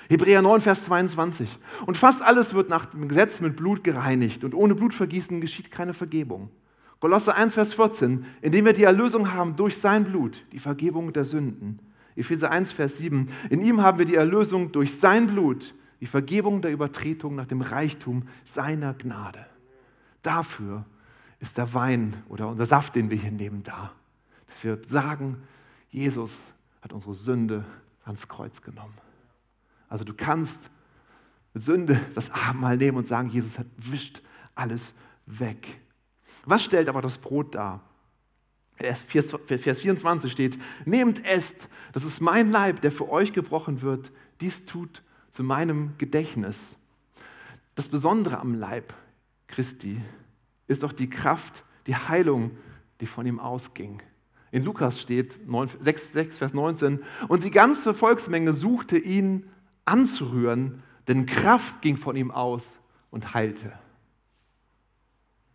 Hebräer 0.09 0.43
9, 0.43 0.61
Vers 0.61 0.85
22. 0.85 1.59
Und 1.87 1.97
fast 1.97 2.23
alles 2.23 2.55
wird 2.55 2.69
nach 2.69 2.87
dem 2.87 3.09
Gesetz 3.09 3.41
mit 3.41 3.57
Blut 3.57 3.85
gereinigt 3.85 4.45
und 4.45 4.55
ohne 4.55 4.75
Blutvergießen 4.75 5.41
geschieht 5.41 5.71
keine 5.71 5.95
Vergebung. 5.95 6.51
Kolosse 7.01 7.35
1, 7.35 7.55
Vers 7.55 7.75
14. 7.75 8.25
Indem 8.43 8.65
wir 8.67 8.73
die 8.73 8.85
Erlösung 8.85 9.33
haben 9.33 9.57
durch 9.57 9.79
sein 9.79 10.05
Blut, 10.05 10.45
die 10.53 10.59
Vergebung 10.59 11.13
der 11.13 11.25
Sünden. 11.25 11.79
Epheser 12.17 12.51
1, 12.51 12.73
Vers 12.73 12.99
7. 12.99 13.29
In 13.49 13.63
ihm 13.63 13.83
haben 13.83 13.99
wir 13.99 14.05
die 14.05 14.17
Erlösung 14.17 14.73
durch 14.73 14.99
sein 14.99 15.29
Blut, 15.29 15.75
die 16.01 16.07
Vergebung 16.07 16.61
der 16.61 16.73
Übertretung 16.73 17.35
nach 17.35 17.47
dem 17.47 17.63
Reichtum 17.63 18.25
seiner 18.45 18.95
Gnade. 18.95 19.47
Dafür 20.23 20.85
ist 21.39 21.57
der 21.57 21.73
Wein 21.73 22.15
oder 22.29 22.49
unser 22.49 22.67
Saft, 22.67 22.95
den 22.95 23.11
wir 23.11 23.17
hier 23.17 23.31
nehmen, 23.31 23.63
da. 23.63 23.93
Dass 24.47 24.63
wir 24.63 24.79
sagen, 24.87 25.39
Jesus 25.89 26.53
hat 26.83 26.93
unsere 26.93 27.15
Sünde 27.15 27.65
ans 28.05 28.29
Kreuz 28.29 28.61
genommen. 28.61 28.95
Also 29.91 30.05
du 30.05 30.15
kannst 30.15 30.71
mit 31.53 31.63
Sünde 31.63 32.01
das 32.15 32.31
Abendmahl 32.31 32.79
nehmen 32.79 32.97
und 32.97 33.07
sagen, 33.07 33.29
Jesus 33.29 33.59
hat 33.59 33.67
wischt 33.77 34.23
alles 34.55 34.95
weg. 35.27 35.81
Was 36.47 36.65
stellt 36.65 36.89
aber 36.89 37.03
das 37.03 37.19
Brot 37.19 37.55
dar? 37.55 37.83
Vers 38.77 39.03
24 39.03 40.33
steht, 40.33 40.59
nehmt, 40.87 41.23
esst, 41.27 41.69
das 41.93 42.05
ist 42.05 42.21
mein 42.21 42.51
Leib, 42.51 42.81
der 42.81 42.91
für 42.91 43.11
euch 43.11 43.35
gebrochen 43.35 43.83
wird, 43.83 44.11
dies 44.41 44.65
tut 44.65 45.03
zu 45.29 45.43
meinem 45.43 45.93
Gedächtnis. 45.99 46.77
Das 47.75 47.91
Besondere 47.91 48.39
am 48.39 48.55
Leib 48.55 48.95
Christi 49.49 50.01
ist 50.67 50.83
doch 50.83 50.93
die 50.93 51.11
Kraft, 51.11 51.65
die 51.87 51.97
Heilung, 51.97 52.53
die 53.01 53.07
von 53.07 53.27
ihm 53.27 53.39
ausging. 53.39 54.03
In 54.51 54.65
Lukas 54.65 55.01
steht 55.01 55.39
6, 55.47 56.13
6, 56.13 56.39
Vers 56.39 56.55
19, 56.55 57.01
und 57.29 57.45
die 57.45 57.51
ganze 57.51 57.93
Volksmenge 57.93 58.53
suchte 58.53 58.97
ihn 58.97 59.45
anzurühren, 59.85 60.83
denn 61.09 61.27
Kraft 61.27 61.83
ging 61.83 61.97
von 61.97 62.17
ihm 62.17 62.31
aus 62.31 62.79
und 63.11 63.35
heilte. 63.35 63.73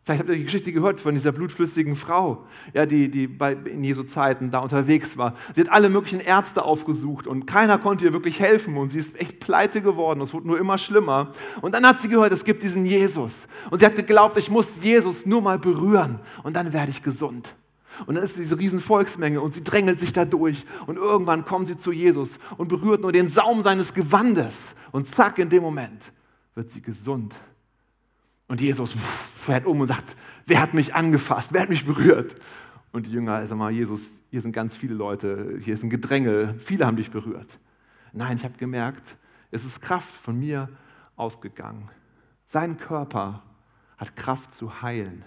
Vielleicht 0.05 0.19
habt 0.19 0.29
ihr 0.29 0.35
die 0.35 0.43
Geschichte 0.43 0.71
gehört 0.71 0.99
von 0.99 1.15
dieser 1.15 1.31
blutflüssigen 1.31 1.95
Frau, 1.95 2.45
ja, 2.75 2.85
die, 2.85 3.09
die 3.09 3.25
bei, 3.25 3.53
in 3.53 3.83
Jesu 3.83 4.03
Zeiten 4.03 4.51
da 4.51 4.59
unterwegs 4.59 5.17
war. 5.17 5.33
Sie 5.55 5.61
hat 5.61 5.71
alle 5.71 5.89
möglichen 5.89 6.19
Ärzte 6.19 6.63
aufgesucht 6.63 7.25
und 7.25 7.47
keiner 7.47 7.79
konnte 7.79 8.05
ihr 8.05 8.13
wirklich 8.13 8.39
helfen 8.39 8.77
und 8.77 8.89
sie 8.89 8.99
ist 8.99 9.19
echt 9.19 9.39
pleite 9.39 9.81
geworden. 9.81 10.21
Es 10.21 10.31
wurde 10.31 10.45
nur 10.45 10.59
immer 10.59 10.77
schlimmer. 10.77 11.31
Und 11.61 11.73
dann 11.73 11.87
hat 11.87 11.99
sie 12.01 12.07
gehört, 12.07 12.31
es 12.31 12.43
gibt 12.43 12.61
diesen 12.61 12.85
Jesus. 12.85 13.47
Und 13.71 13.79
sie 13.79 13.85
hat 13.87 13.95
geglaubt, 13.95 14.37
ich 14.37 14.51
muss 14.51 14.79
Jesus 14.79 15.25
nur 15.25 15.41
mal 15.41 15.57
berühren 15.57 16.19
und 16.43 16.55
dann 16.55 16.71
werde 16.71 16.91
ich 16.91 17.01
gesund. 17.01 17.55
Und 18.05 18.15
dann 18.15 18.23
ist 18.23 18.37
diese 18.37 18.57
riesen 18.57 18.79
Volksmenge 18.79 19.41
und 19.41 19.53
sie 19.53 19.63
drängelt 19.63 19.99
sich 19.99 20.13
da 20.13 20.25
durch 20.25 20.65
und 20.87 20.97
irgendwann 20.97 21.45
kommt 21.45 21.67
sie 21.67 21.77
zu 21.77 21.91
Jesus 21.91 22.39
und 22.57 22.67
berührt 22.67 23.01
nur 23.01 23.11
den 23.11 23.29
Saum 23.29 23.63
seines 23.63 23.93
Gewandes 23.93 24.75
und 24.91 25.07
zack, 25.07 25.39
in 25.39 25.49
dem 25.49 25.63
Moment 25.63 26.11
wird 26.53 26.71
sie 26.71 26.81
gesund 26.81 27.39
und 28.47 28.61
Jesus 28.61 28.95
fährt 29.35 29.65
um 29.65 29.81
und 29.81 29.87
sagt, 29.87 30.15
wer 30.45 30.61
hat 30.61 30.73
mich 30.73 30.93
angefasst, 30.93 31.53
wer 31.53 31.61
hat 31.61 31.69
mich 31.69 31.85
berührt? 31.85 32.35
Und 32.91 33.07
die 33.07 33.11
Jünger, 33.11 33.45
sag 33.45 33.57
mal, 33.57 33.71
Jesus, 33.71 34.19
hier 34.31 34.41
sind 34.41 34.53
ganz 34.53 34.77
viele 34.77 34.93
Leute, 34.93 35.57
hier 35.59 35.73
ist 35.73 35.83
ein 35.83 35.89
Gedränge, 35.89 36.55
viele 36.59 36.85
haben 36.85 36.95
dich 36.95 37.11
berührt. 37.11 37.59
Nein, 38.13 38.37
ich 38.37 38.43
habe 38.45 38.57
gemerkt, 38.57 39.17
es 39.51 39.65
ist 39.65 39.81
Kraft 39.81 40.13
von 40.13 40.39
mir 40.39 40.69
ausgegangen. 41.15 41.89
Sein 42.45 42.77
Körper 42.77 43.43
hat 43.97 44.15
Kraft 44.15 44.53
zu 44.53 44.81
heilen. 44.81 45.25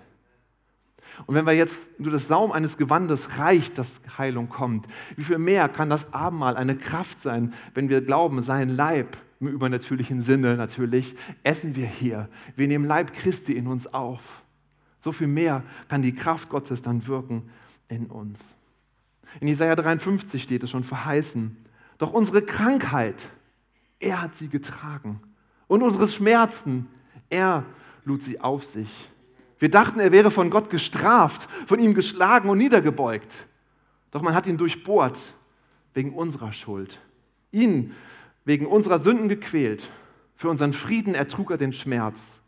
Und 1.27 1.35
wenn 1.35 1.47
wir 1.47 1.53
jetzt 1.53 1.99
nur 1.99 2.13
das 2.13 2.29
Saum 2.29 2.53
eines 2.53 2.77
Gewandes 2.77 3.39
reicht, 3.39 3.79
dass 3.79 4.01
Heilung 4.19 4.49
kommt, 4.49 4.87
wie 5.17 5.25
viel 5.25 5.39
mehr 5.39 5.69
kann 5.69 5.91
das 5.91 6.13
Abendmahl 6.13 6.57
eine 6.57 6.77
Kraft 6.77 7.21
sein, 7.21 7.55
wenn 7.75 7.89
wir 7.89 8.01
glauben, 8.01 8.43
sein 8.43 8.69
Leib 8.69 9.17
im 9.41 9.49
übernatürlichen 9.49 10.21
Sinne 10.21 10.57
natürlich, 10.57 11.17
essen 11.43 11.77
wir 11.77 11.87
hier. 11.87 12.29
Wir 12.57 12.69
nehmen 12.69 12.85
Leib 12.85 13.13
Christi 13.13 13.53
in 13.53 13.67
uns 13.67 13.93
auf. 13.93 14.43
So 14.99 15.13
viel 15.13 15.29
mehr 15.29 15.63
kann 15.89 16.03
die 16.03 16.15
Kraft 16.15 16.49
Gottes 16.49 16.83
dann 16.83 17.07
wirken 17.07 17.51
in 17.89 18.07
uns. 18.07 18.57
In 19.41 19.49
Jesaja 19.49 19.77
53 19.77 20.43
steht 20.43 20.65
es 20.65 20.71
schon 20.71 20.85
verheißen. 20.85 21.57
Doch 21.99 22.13
unsere 22.13 22.43
Krankheit, 22.43 23.29
er 24.01 24.23
hat 24.23 24.35
sie 24.35 24.49
getragen. 24.49 25.21
Und 25.67 25.83
unsere 25.83 26.09
Schmerzen, 26.09 26.89
er 27.29 27.65
lud 28.05 28.23
sie 28.23 28.41
auf 28.41 28.65
sich. 28.65 29.11
Wir 29.59 29.71
dachten, 29.71 29.99
er 30.01 30.13
wäre 30.13 30.31
von 30.31 30.51
Gott 30.51 30.71
gestraft, 30.71 31.49
von 31.67 31.79
ihm 31.79 31.95
geschlagen 31.95 32.49
und 32.49 32.59
niedergebeugt. 32.59 33.47
Doch 34.11 34.23
man 34.23 34.35
hat 34.35 34.47
ihn 34.47 34.57
durchbohrt 34.57 35.33
wegen 35.95 36.15
unserer 36.15 36.53
Schuld. 36.53 37.01
Ihn 37.51 37.95
wegen 38.45 38.67
unserer 38.67 38.99
Sünden 38.99 39.29
gequält. 39.29 39.89
Für 40.37 40.49
unseren 40.49 40.73
Frieden 40.73 41.15
ertrug 41.15 41.51
er 41.51 41.57
den 41.57 41.73
Schmerz. 41.73 42.39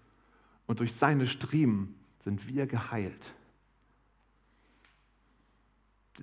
Und 0.66 0.81
durch 0.81 0.94
seine 0.94 1.27
Striemen 1.27 1.94
sind 2.20 2.46
wir 2.46 2.66
geheilt. 2.66 3.33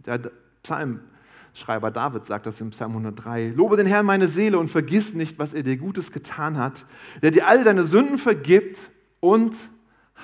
Der 0.05 0.21
Psalmschreiber 0.63 1.91
David 1.91 2.23
sagt 2.23 2.45
das 2.45 2.61
im 2.61 2.69
Psalm 2.69 2.91
103. 2.91 3.49
Lobe 3.49 3.75
den 3.75 3.87
Herrn 3.87 4.05
meine 4.05 4.27
Seele 4.27 4.57
und 4.57 4.69
vergiss 4.69 5.13
nicht, 5.13 5.37
was 5.37 5.53
er 5.53 5.63
dir 5.63 5.75
Gutes 5.75 6.11
getan 6.11 6.57
hat, 6.57 6.85
der 7.21 7.31
dir 7.31 7.47
all 7.47 7.63
deine 7.63 7.83
Sünden 7.83 8.17
vergibt 8.17 8.89
und 9.19 9.67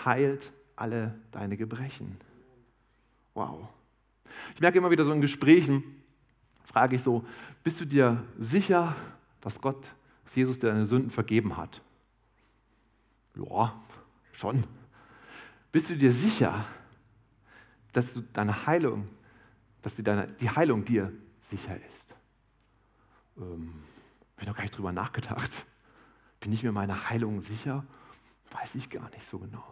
heilt 0.05 0.51
alle 0.75 1.19
deine 1.31 1.57
Gebrechen. 1.57 2.17
Wow. 3.33 3.67
Ich 4.55 4.61
merke 4.61 4.77
immer 4.77 4.91
wieder 4.91 5.05
so 5.05 5.11
in 5.11 5.21
Gesprächen, 5.21 5.83
frage 6.63 6.95
ich 6.95 7.03
so, 7.03 7.25
bist 7.63 7.79
du 7.79 7.85
dir 7.85 8.23
sicher, 8.37 8.95
dass 9.41 9.61
Gott, 9.61 9.91
dass 10.23 10.35
Jesus 10.35 10.59
dir 10.59 10.67
deine 10.67 10.85
Sünden 10.85 11.09
vergeben 11.09 11.57
hat? 11.57 11.81
Ja, 13.35 13.79
schon. 14.31 14.63
Bist 15.71 15.89
du 15.89 15.95
dir 15.95 16.11
sicher, 16.11 16.65
dass 17.91 18.13
du 18.13 18.21
deine 18.21 18.65
Heilung, 18.65 19.07
dass 19.81 19.95
die, 19.95 20.03
deine, 20.03 20.27
die 20.27 20.49
Heilung 20.49 20.85
dir 20.85 21.11
sicher 21.41 21.75
ist? 21.87 22.15
Ähm, 23.37 23.73
Habe 24.35 24.41
ich 24.41 24.47
noch 24.47 24.55
gar 24.55 24.63
nicht 24.63 24.77
drüber 24.77 24.91
nachgedacht. 24.91 25.65
Bin 26.39 26.53
ich 26.53 26.63
mir 26.63 26.71
meiner 26.71 27.09
Heilung 27.09 27.41
sicher? 27.41 27.85
Weiß 28.51 28.75
ich 28.75 28.89
gar 28.89 29.09
nicht 29.09 29.23
so 29.23 29.39
genau. 29.39 29.63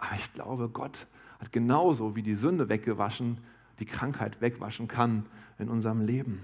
Aber 0.00 0.16
ich 0.16 0.32
glaube, 0.32 0.68
Gott 0.68 1.06
hat 1.38 1.52
genauso 1.52 2.16
wie 2.16 2.22
die 2.22 2.34
Sünde 2.34 2.68
weggewaschen, 2.68 3.38
die 3.78 3.84
Krankheit 3.84 4.40
wegwaschen 4.40 4.88
kann 4.88 5.26
in 5.58 5.68
unserem 5.68 6.00
Leben. 6.00 6.40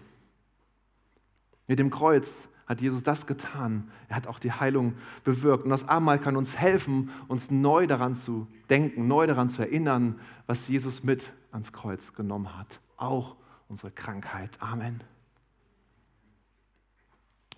Mit 1.66 1.78
dem 1.78 1.90
Kreuz 1.90 2.48
hat 2.66 2.80
Jesus 2.80 3.02
das 3.02 3.26
getan. 3.26 3.90
Er 4.08 4.16
hat 4.16 4.26
auch 4.26 4.38
die 4.38 4.52
Heilung 4.52 4.94
bewirkt. 5.24 5.64
Und 5.64 5.70
das 5.70 5.88
Abendmahl 5.88 6.18
kann 6.18 6.36
uns 6.36 6.56
helfen, 6.56 7.10
uns 7.28 7.50
neu 7.50 7.86
daran 7.86 8.16
zu 8.16 8.46
denken, 8.68 9.06
neu 9.06 9.26
daran 9.26 9.48
zu 9.48 9.62
erinnern, 9.62 10.18
was 10.46 10.68
Jesus 10.68 11.02
mit 11.02 11.32
ans 11.52 11.72
Kreuz 11.72 12.12
genommen 12.12 12.56
hat. 12.58 12.80
Auch 12.96 13.36
unsere 13.68 13.92
Krankheit. 13.92 14.60
Amen. 14.60 15.02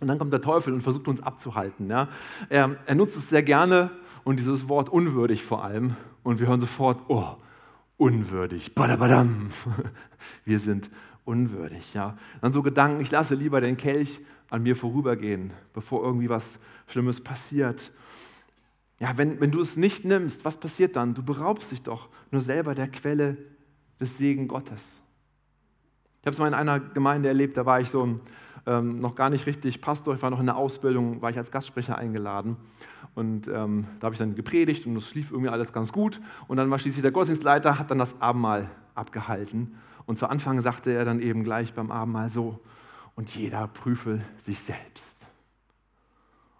Und 0.00 0.08
dann 0.08 0.18
kommt 0.18 0.32
der 0.32 0.42
Teufel 0.42 0.72
und 0.72 0.82
versucht 0.82 1.08
uns 1.08 1.22
abzuhalten. 1.22 1.88
Ja? 1.88 2.08
Er, 2.48 2.76
er 2.86 2.94
nutzt 2.94 3.16
es 3.16 3.30
sehr 3.30 3.42
gerne 3.42 3.90
und 4.28 4.38
dieses 4.38 4.68
Wort 4.68 4.90
unwürdig 4.90 5.42
vor 5.42 5.64
allem. 5.64 5.96
Und 6.22 6.38
wir 6.38 6.48
hören 6.48 6.60
sofort, 6.60 7.00
oh, 7.08 7.36
unwürdig. 7.96 8.74
Badabadam. 8.74 9.46
Wir 10.44 10.58
sind 10.58 10.90
unwürdig. 11.24 11.94
Ja. 11.94 12.18
Dann 12.42 12.52
so 12.52 12.62
Gedanken, 12.62 13.00
ich 13.00 13.10
lasse 13.10 13.34
lieber 13.34 13.62
den 13.62 13.78
Kelch 13.78 14.20
an 14.50 14.62
mir 14.62 14.76
vorübergehen, 14.76 15.54
bevor 15.72 16.04
irgendwie 16.04 16.28
was 16.28 16.58
Schlimmes 16.88 17.24
passiert. 17.24 17.90
Ja, 19.00 19.16
wenn, 19.16 19.40
wenn 19.40 19.50
du 19.50 19.62
es 19.62 19.78
nicht 19.78 20.04
nimmst, 20.04 20.44
was 20.44 20.60
passiert 20.60 20.94
dann? 20.96 21.14
Du 21.14 21.22
beraubst 21.22 21.70
dich 21.70 21.82
doch 21.82 22.10
nur 22.30 22.42
selber 22.42 22.74
der 22.74 22.88
Quelle 22.88 23.38
des 23.98 24.18
Segen 24.18 24.46
Gottes. 24.46 25.00
Ich 26.20 26.26
habe 26.26 26.32
es 26.32 26.38
mal 26.38 26.48
in 26.48 26.54
einer 26.54 26.80
Gemeinde 26.80 27.30
erlebt, 27.30 27.56
da 27.56 27.64
war 27.64 27.80
ich 27.80 27.88
so 27.88 28.16
ähm, 28.66 29.00
noch 29.00 29.14
gar 29.14 29.30
nicht 29.30 29.46
richtig 29.46 29.80
Pastor, 29.80 30.14
ich 30.14 30.20
war 30.20 30.28
noch 30.28 30.40
in 30.40 30.46
der 30.46 30.56
Ausbildung, 30.56 31.22
war 31.22 31.30
ich 31.30 31.38
als 31.38 31.50
Gastsprecher 31.50 31.96
eingeladen. 31.96 32.58
Und 33.14 33.48
ähm, 33.48 33.86
da 34.00 34.06
habe 34.06 34.14
ich 34.14 34.18
dann 34.18 34.34
gepredigt 34.34 34.86
und 34.86 34.96
es 34.96 35.14
lief 35.14 35.30
irgendwie 35.30 35.50
alles 35.50 35.72
ganz 35.72 35.92
gut. 35.92 36.20
Und 36.46 36.56
dann 36.56 36.70
war 36.70 36.78
schließlich 36.78 37.02
der 37.02 37.10
Gottesdienstleiter, 37.10 37.78
hat 37.78 37.90
dann 37.90 37.98
das 37.98 38.20
Abendmahl 38.20 38.70
abgehalten. 38.94 39.74
Und 40.06 40.16
zu 40.18 40.26
Anfang 40.28 40.60
sagte 40.60 40.92
er 40.92 41.04
dann 41.04 41.20
eben 41.20 41.42
gleich 41.42 41.74
beim 41.74 41.90
Abendmahl 41.90 42.28
so, 42.28 42.60
und 43.14 43.34
jeder 43.34 43.66
prüfe 43.66 44.20
sich 44.36 44.60
selbst. 44.60 45.26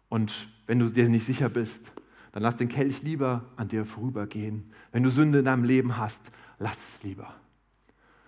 Und 0.09 0.49
wenn 0.67 0.81
du 0.81 0.89
dir 0.89 1.09
nicht 1.09 1.25
sicher 1.25 1.49
bist, 1.49 1.93
dann 2.33 2.43
lass 2.43 2.57
den 2.57 2.69
Kelch 2.69 3.03
lieber 3.03 3.45
an 3.57 3.69
dir 3.69 3.85
vorübergehen. 3.85 4.73
Wenn 4.91 5.05
du 5.05 5.11
Sünde 5.11 5.39
in 5.39 5.45
deinem 5.45 5.63
Leben 5.63 5.97
hast, 5.97 6.21
lass 6.59 6.77
es 6.77 7.03
lieber. 7.05 7.33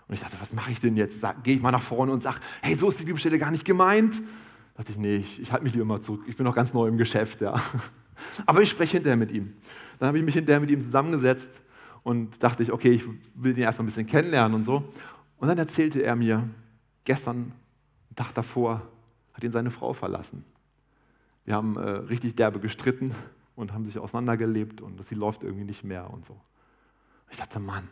Und 0.07 0.15
ich 0.15 0.21
dachte, 0.21 0.37
was 0.41 0.53
mache 0.53 0.73
ich 0.73 0.81
denn 0.81 0.97
jetzt? 0.97 1.25
Gehe 1.43 1.57
ich 1.57 1.63
mal 1.63 1.71
nach 1.71 1.83
vorne 1.83 2.13
und 2.13 2.21
sage, 2.21 2.39
hey, 2.63 2.75
so 2.75 2.89
ist 2.89 3.01
die 3.01 3.05
Bibelstelle 3.05 3.39
gar 3.39 3.51
nicht 3.51 3.65
gemeint. 3.65 4.19
Da 4.75 4.79
dachte 4.79 4.93
ich, 4.93 4.99
nee, 4.99 5.17
ich, 5.17 5.53
halte 5.53 5.65
mich 5.65 5.73
lieber 5.73 5.85
mal 5.85 6.01
zurück. 6.01 6.23
Ich 6.27 6.37
bin 6.37 6.45
noch 6.45 6.55
ganz 6.55 6.73
neu 6.73 6.89
im 6.89 6.97
Geschäft, 6.97 7.41
ja. 7.41 7.61
Aber 8.47 8.63
ich 8.63 8.71
spreche 8.71 8.93
hinterher 8.93 9.17
mit 9.17 9.33
ihm. 9.33 9.55
Dann 9.99 10.09
habe 10.09 10.19
ich 10.19 10.25
mich 10.25 10.35
hinterher 10.35 10.61
mit 10.61 10.71
ihm 10.71 10.81
zusammengesetzt 10.81 11.61
und 12.03 12.43
dachte 12.43 12.63
ich, 12.63 12.73
okay, 12.73 12.91
ich 12.93 13.05
will 13.35 13.57
ihn 13.57 13.65
erstmal 13.65 13.85
ein 13.85 13.87
bisschen 13.87 14.07
kennenlernen 14.07 14.55
und 14.55 14.65
so. 14.65 14.85
Und 15.39 15.49
dann 15.49 15.59
erzählte 15.59 16.03
er 16.03 16.17
mir, 16.17 16.49
gestern, 17.05 17.37
einen 17.37 18.17
Tag 18.17 18.33
davor, 18.35 18.83
hat 19.33 19.45
ihn 19.45 19.53
seine 19.53 19.71
Frau 19.71 19.93
verlassen. 19.93 20.45
Wir 21.45 21.55
haben 21.55 21.77
äh, 21.77 21.81
richtig 21.81 22.37
derbe 22.37 22.61
gestritten 22.61 23.15
und 23.57 23.73
haben 23.73 23.85
sich 23.85 23.99
auseinandergelebt 23.99 24.81
und 24.81 25.05
sie 25.05 25.15
läuft 25.15 25.43
irgendwie 25.43 25.65
nicht 25.65 25.85
mehr 25.85 26.11
und 26.11 26.25
so. 26.25 26.41
Ich 27.31 27.39
dachte, 27.39 27.61
Mann, 27.61 27.89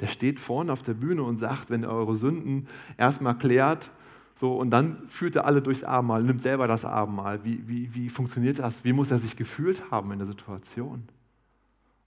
der 0.00 0.08
steht 0.08 0.40
vorne 0.40 0.72
auf 0.72 0.82
der 0.82 0.94
Bühne 0.94 1.22
und 1.22 1.36
sagt, 1.36 1.70
wenn 1.70 1.82
ihr 1.82 1.90
eure 1.90 2.16
Sünden 2.16 2.66
erstmal 2.96 3.36
klärt, 3.36 3.90
so, 4.34 4.56
und 4.56 4.70
dann 4.70 5.08
führt 5.08 5.36
er 5.36 5.44
alle 5.44 5.62
durchs 5.62 5.84
Abendmahl, 5.84 6.22
nimmt 6.22 6.42
selber 6.42 6.66
das 6.66 6.84
Abendmahl. 6.84 7.44
Wie, 7.44 7.66
wie, 7.68 7.94
wie 7.94 8.08
funktioniert 8.08 8.58
das? 8.58 8.84
Wie 8.84 8.92
muss 8.92 9.10
er 9.10 9.18
sich 9.18 9.36
gefühlt 9.36 9.90
haben 9.90 10.10
in 10.12 10.18
der 10.18 10.26
Situation? 10.26 11.04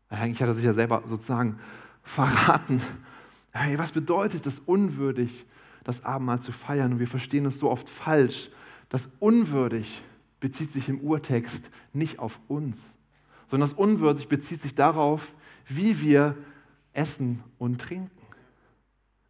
Eigentlich 0.10 0.42
hat 0.42 0.50
er 0.50 0.54
sich 0.54 0.66
ja 0.66 0.74
selber 0.74 1.04
sozusagen 1.06 1.60
verraten. 2.04 2.82
Hey, 3.52 3.78
was 3.78 3.92
bedeutet 3.92 4.46
es 4.46 4.60
unwürdig, 4.60 5.46
das 5.84 6.04
Abendmahl 6.04 6.42
zu 6.42 6.52
feiern? 6.52 6.94
Und 6.94 7.00
wir 7.00 7.08
verstehen 7.08 7.46
es 7.46 7.60
so 7.60 7.70
oft 7.70 7.90
falsch. 7.90 8.50
Das 8.90 9.10
unwürdig 9.20 10.04
bezieht 10.40 10.72
sich 10.72 10.90
im 10.90 11.00
Urtext 11.00 11.72
nicht 11.94 12.20
auf 12.20 12.40
uns, 12.48 12.98
sondern 13.48 13.70
das 13.70 13.78
unwürdig 13.78 14.28
bezieht 14.28 14.62
sich 14.62 14.76
darauf, 14.76 15.34
wie 15.68 16.02
wir 16.02 16.36
essen 16.94 17.44
und 17.58 17.82
trinken. 17.82 18.12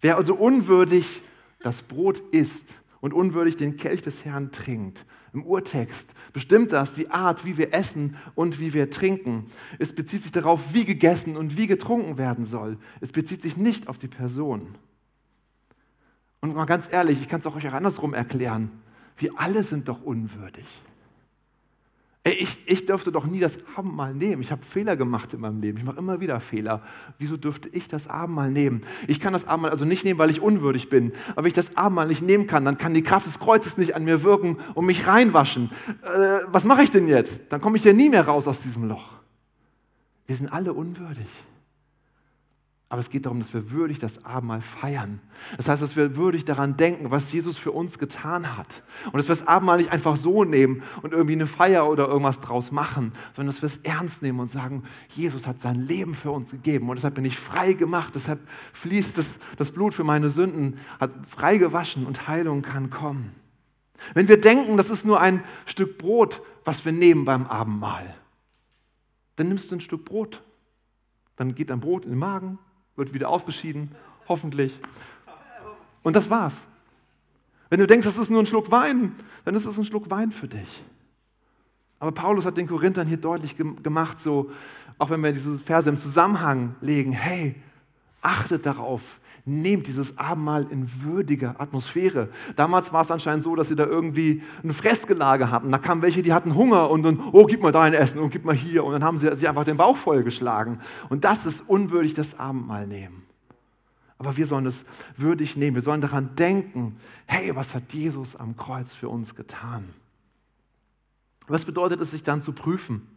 Wer 0.01 0.17
also 0.17 0.36
unwürdig 0.36 1.21
das 1.62 1.81
Brot 1.81 2.19
isst 2.31 2.81
und 3.06 3.13
unwürdig 3.13 3.56
den 3.56 3.78
Kelch 3.78 4.02
des 4.02 4.26
Herrn 4.26 4.52
trinkt, 4.52 5.06
im 5.32 5.44
Urtext 5.44 6.10
bestimmt 6.34 6.72
das 6.72 6.96
die 6.96 7.12
Art, 7.12 7.46
wie 7.46 7.56
wir 7.56 7.72
essen 7.72 8.18
und 8.34 8.60
wie 8.60 8.74
wir 8.74 8.89
trinken. 8.89 9.46
Es 9.78 9.94
bezieht 9.94 10.24
sich 10.24 10.32
darauf, 10.32 10.74
wie 10.74 10.86
gegessen 10.86 11.38
und 11.38 11.56
wie 11.56 11.68
getrunken 11.68 12.18
werden 12.18 12.46
soll. 12.46 12.80
Es 13.02 13.12
bezieht 13.12 13.44
sich 13.44 13.58
nicht 13.58 13.89
auf 13.89 14.00
die 14.00 14.08
Person. 14.08 14.74
Und 16.41 16.56
mal 16.56 16.65
ganz 16.65 16.91
ehrlich, 16.91 17.22
ich 17.22 17.28
kann 17.28 17.41
es 17.41 17.46
auch 17.46 17.56
euch 17.56 17.72
andersrum 17.72 18.15
erklären. 18.15 18.72
Wir 19.18 19.34
alle 19.36 19.62
sind 19.62 19.88
doch 19.88 20.02
unwürdig. 20.02 20.65
Ich, 22.28 22.58
ich 22.66 22.88
dürfte 22.88 23.12
doch 23.12 23.26
nie 23.26 23.40
das 23.40 23.60
Abendmahl 23.76 24.16
nehmen. 24.16 24.42
Ich 24.42 24.52
habe 24.52 24.64
Fehler 24.64 24.96
gemacht 24.96 25.32
in 25.36 25.42
meinem 25.42 25.62
Leben. 25.62 25.78
Ich 25.78 25.84
mache 25.84 26.00
immer 26.00 26.20
wieder 26.20 26.40
Fehler. 26.40 26.82
Wieso 27.20 27.38
dürfte 27.38 27.70
ich 27.70 27.88
das 27.88 28.08
Abendmahl 28.08 28.50
nehmen? 28.50 28.82
Ich 29.08 29.20
kann 29.20 29.32
das 29.32 29.48
Abendmahl 29.48 29.70
also 29.70 29.86
nicht 29.86 30.04
nehmen, 30.04 30.18
weil 30.18 30.32
ich 30.32 30.42
unwürdig 30.42 30.90
bin. 30.90 31.14
Aber 31.34 31.44
wenn 31.44 31.50
ich 31.50 31.54
das 31.54 31.78
Abendmahl 31.78 32.08
nicht 32.08 32.24
nehmen 32.24 32.48
kann, 32.48 32.66
dann 32.66 32.80
kann 32.80 32.96
die 32.96 33.04
Kraft 33.04 33.28
des 33.28 33.38
Kreuzes 33.38 33.78
nicht 33.78 33.96
an 33.96 34.06
mir 34.06 34.24
wirken 34.24 34.58
und 34.74 34.88
mich 34.88 35.06
reinwaschen. 35.06 35.70
Äh, 36.02 36.40
was 36.48 36.66
mache 36.66 36.82
ich 36.82 36.90
denn 36.90 37.08
jetzt? 37.08 37.52
Dann 37.52 37.62
komme 37.62 37.78
ich 37.78 37.84
ja 37.84 37.94
nie 37.94 38.10
mehr 38.10 38.26
raus 38.26 38.48
aus 38.48 38.60
diesem 38.60 38.88
Loch. 38.88 39.14
Wir 40.26 40.36
sind 40.36 40.52
alle 40.52 40.74
unwürdig. 40.74 41.28
Aber 42.95 43.01
es 43.01 43.10
geht 43.10 43.25
darum, 43.25 43.39
dass 43.39 43.53
wir 43.53 43.71
würdig 43.71 43.99
das 43.99 44.23
Abendmahl 44.23 44.62
feiern. 44.62 45.19
Das 45.58 45.67
heißt, 45.67 45.81
dass 45.81 45.97
wir 45.97 46.15
würdig 46.15 46.45
daran 46.45 46.77
denken, 46.77 47.12
was 47.12 47.29
Jesus 47.29 47.58
für 47.58 47.73
uns 47.73 47.99
getan 47.99 48.55
hat. 48.55 48.84
Und 49.08 49.17
dass 49.17 49.27
wir 49.27 49.36
das 49.36 49.45
Abendmahl 49.47 49.79
nicht 49.79 49.91
einfach 49.91 50.15
so 50.15 50.45
nehmen 50.45 50.81
und 51.01 51.12
irgendwie 51.12 51.34
eine 51.34 51.45
Feier 51.45 51.89
oder 51.89 52.08
irgendwas 52.08 52.39
draus 52.39 52.71
machen, 52.71 53.12
sondern 53.34 53.53
dass 53.53 53.62
wir 53.62 53.67
es 53.67 53.75
ernst 53.84 54.23
nehmen 54.23 54.39
und 54.39 54.47
sagen, 54.49 54.84
Jesus 55.10 55.45
hat 55.45 55.60
sein 55.60 55.75
Leben 55.75 56.15
für 56.15 56.31
uns 56.31 56.51
gegeben 56.51 56.88
und 56.88 56.95
deshalb 56.95 57.15
bin 57.15 57.25
ich 57.25 57.38
frei 57.38 57.73
gemacht, 57.73 58.15
deshalb 58.15 58.39
fließt 58.71 59.17
das, 59.17 59.31
das 59.58 59.71
Blut 59.71 59.93
für 59.93 60.05
meine 60.05 60.29
Sünden, 60.29 60.79
hat 60.97 61.12
frei 61.27 61.58
gewaschen 61.58 62.05
und 62.05 62.29
Heilung 62.29 62.62
kann 62.62 62.91
kommen. 62.91 63.36
Wenn 64.13 64.29
wir 64.29 64.39
denken, 64.39 64.77
das 64.77 64.89
ist 64.89 65.03
nur 65.03 65.19
ein 65.19 65.43
Stück 65.65 65.97
Brot, 65.97 66.41
was 66.63 66.86
wir 66.86 66.93
nehmen 66.93 67.25
beim 67.25 67.45
Abendmahl, 67.45 68.15
dann 69.36 69.49
nimmst 69.49 69.69
du 69.69 69.75
ein 69.75 69.81
Stück 69.81 70.05
Brot. 70.05 70.41
Dann 71.36 71.55
geht 71.55 71.71
dein 71.71 71.81
Brot 71.81 72.05
in 72.05 72.12
den 72.12 72.19
Magen, 72.19 72.58
wird 72.95 73.13
wieder 73.13 73.29
ausgeschieden, 73.29 73.91
hoffentlich. 74.27 74.79
Und 76.03 76.15
das 76.15 76.29
war's. 76.29 76.67
Wenn 77.69 77.79
du 77.79 77.88
denkst, 77.88 78.05
das 78.05 78.17
ist 78.17 78.29
nur 78.29 78.41
ein 78.41 78.45
Schluck 78.45 78.71
Wein, 78.71 79.15
dann 79.43 79.55
ist 79.55 79.65
es 79.65 79.77
ein 79.77 79.86
Schluck 79.86 80.10
Wein 80.10 80.31
für 80.31 80.47
dich. 80.47 80.84
Aber 81.99 82.12
Paulus 82.12 82.45
hat 82.45 82.58
den 82.58 82.67
Korinthern 82.67 83.08
hier 83.08 83.17
deutlich 83.17 83.55
gemacht, 83.58 84.19
so, 84.19 84.51
auch 84.97 85.10
wenn 85.10 85.21
wir 85.21 85.31
diese 85.31 85.58
Verse 85.58 85.89
im 85.89 85.97
Zusammenhang 85.97 86.75
legen, 86.81 87.12
hey, 87.12 87.55
achtet 88.21 88.65
darauf, 88.65 89.19
nehmt 89.45 89.86
dieses 89.86 90.17
Abendmahl 90.17 90.65
in 90.71 90.89
würdiger 91.03 91.62
Atmosphäre. 91.62 92.29
Damals 92.55 92.91
war 92.91 93.03
es 93.03 93.12
anscheinend 93.12 93.43
so, 93.43 93.55
dass 93.55 93.67
sie 93.67 93.75
da 93.75 93.86
irgendwie 93.86 94.41
ein 94.63 94.73
Fressgelage 94.73 95.51
hatten. 95.51 95.71
Da 95.71 95.77
kamen 95.77 96.01
welche, 96.01 96.23
die 96.23 96.34
hatten 96.34 96.55
Hunger 96.55 96.89
und 96.89 97.03
dann, 97.03 97.21
oh, 97.31 97.45
gib 97.45 97.62
mal 97.62 97.71
dein 97.71 97.93
Essen 97.93 98.19
und 98.19 98.31
gib 98.31 98.43
mal 98.43 98.55
hier. 98.55 98.84
Und 98.84 98.93
dann 98.93 99.03
haben 99.03 99.19
sie 99.19 99.34
sich 99.36 99.47
einfach 99.47 99.63
den 99.63 99.77
Bauch 99.77 99.97
vollgeschlagen. 99.97 100.79
Und 101.10 101.23
das 101.25 101.45
ist 101.45 101.62
unwürdig, 101.67 102.15
das 102.15 102.39
Abendmahl 102.39 102.88
nehmen. 102.88 103.23
Aber 104.17 104.36
wir 104.36 104.47
sollen 104.47 104.65
es 104.65 104.84
würdig 105.15 105.58
nehmen. 105.58 105.75
Wir 105.75 105.84
sollen 105.84 106.01
daran 106.01 106.36
denken, 106.36 106.97
hey, 107.27 107.55
was 107.55 107.75
hat 107.75 107.93
Jesus 107.93 108.36
am 108.36 108.58
Kreuz 108.58 108.93
für 108.93 109.10
uns 109.10 109.36
getan? 109.36 109.93
Was 111.47 111.65
bedeutet 111.65 112.01
es, 112.01 112.12
sich 112.12 112.23
dann 112.23 112.41
zu 112.41 112.53
prüfen? 112.53 113.08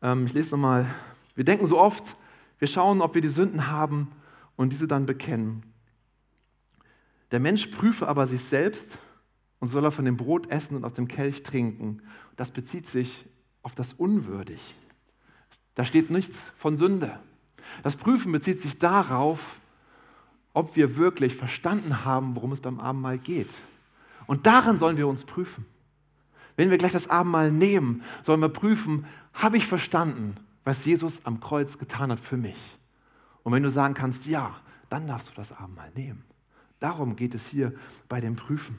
Ähm, 0.00 0.24
ich 0.24 0.32
lese 0.32 0.52
nochmal. 0.52 0.86
Wir 1.34 1.44
denken 1.44 1.66
so 1.66 1.78
oft, 1.78 2.16
wir 2.58 2.68
schauen, 2.68 3.02
ob 3.02 3.14
wir 3.14 3.20
die 3.20 3.28
Sünden 3.28 3.66
haben 3.70 4.08
und 4.56 4.72
diese 4.72 4.88
dann 4.88 5.06
bekennen. 5.06 5.62
Der 7.30 7.40
Mensch 7.40 7.66
prüfe 7.66 8.08
aber 8.08 8.26
sich 8.26 8.42
selbst 8.42 8.98
und 9.58 9.68
soll 9.68 9.84
er 9.84 9.90
von 9.90 10.04
dem 10.04 10.16
Brot 10.16 10.50
essen 10.50 10.76
und 10.76 10.84
aus 10.84 10.92
dem 10.92 11.08
Kelch 11.08 11.42
trinken. 11.42 12.02
Das 12.36 12.50
bezieht 12.50 12.86
sich 12.86 13.26
auf 13.62 13.74
das 13.74 13.92
Unwürdig. 13.92 14.74
Da 15.74 15.84
steht 15.84 16.10
nichts 16.10 16.52
von 16.56 16.76
Sünde. 16.76 17.18
Das 17.82 17.96
Prüfen 17.96 18.32
bezieht 18.32 18.62
sich 18.62 18.78
darauf, 18.78 19.60
ob 20.52 20.76
wir 20.76 20.96
wirklich 20.96 21.34
verstanden 21.34 22.04
haben, 22.04 22.36
worum 22.36 22.52
es 22.52 22.60
beim 22.60 22.80
Abendmahl 22.80 23.18
geht. 23.18 23.60
Und 24.26 24.46
daran 24.46 24.78
sollen 24.78 24.96
wir 24.96 25.08
uns 25.08 25.24
prüfen. 25.24 25.66
Wenn 26.56 26.70
wir 26.70 26.78
gleich 26.78 26.92
das 26.92 27.10
Abendmahl 27.10 27.50
nehmen, 27.50 28.02
sollen 28.22 28.40
wir 28.40 28.48
prüfen, 28.48 29.06
habe 29.34 29.58
ich 29.58 29.66
verstanden, 29.66 30.36
was 30.64 30.84
Jesus 30.84 31.26
am 31.26 31.40
Kreuz 31.40 31.76
getan 31.76 32.10
hat 32.10 32.20
für 32.20 32.36
mich? 32.36 32.78
Und 33.46 33.52
wenn 33.52 33.62
du 33.62 33.70
sagen 33.70 33.94
kannst, 33.94 34.26
ja, 34.26 34.56
dann 34.88 35.06
darfst 35.06 35.28
du 35.28 35.32
das 35.36 35.52
Abendmahl 35.52 35.92
nehmen. 35.94 36.24
Darum 36.80 37.14
geht 37.14 37.32
es 37.32 37.46
hier 37.46 37.72
bei 38.08 38.20
dem 38.20 38.34
Prüfen. 38.34 38.76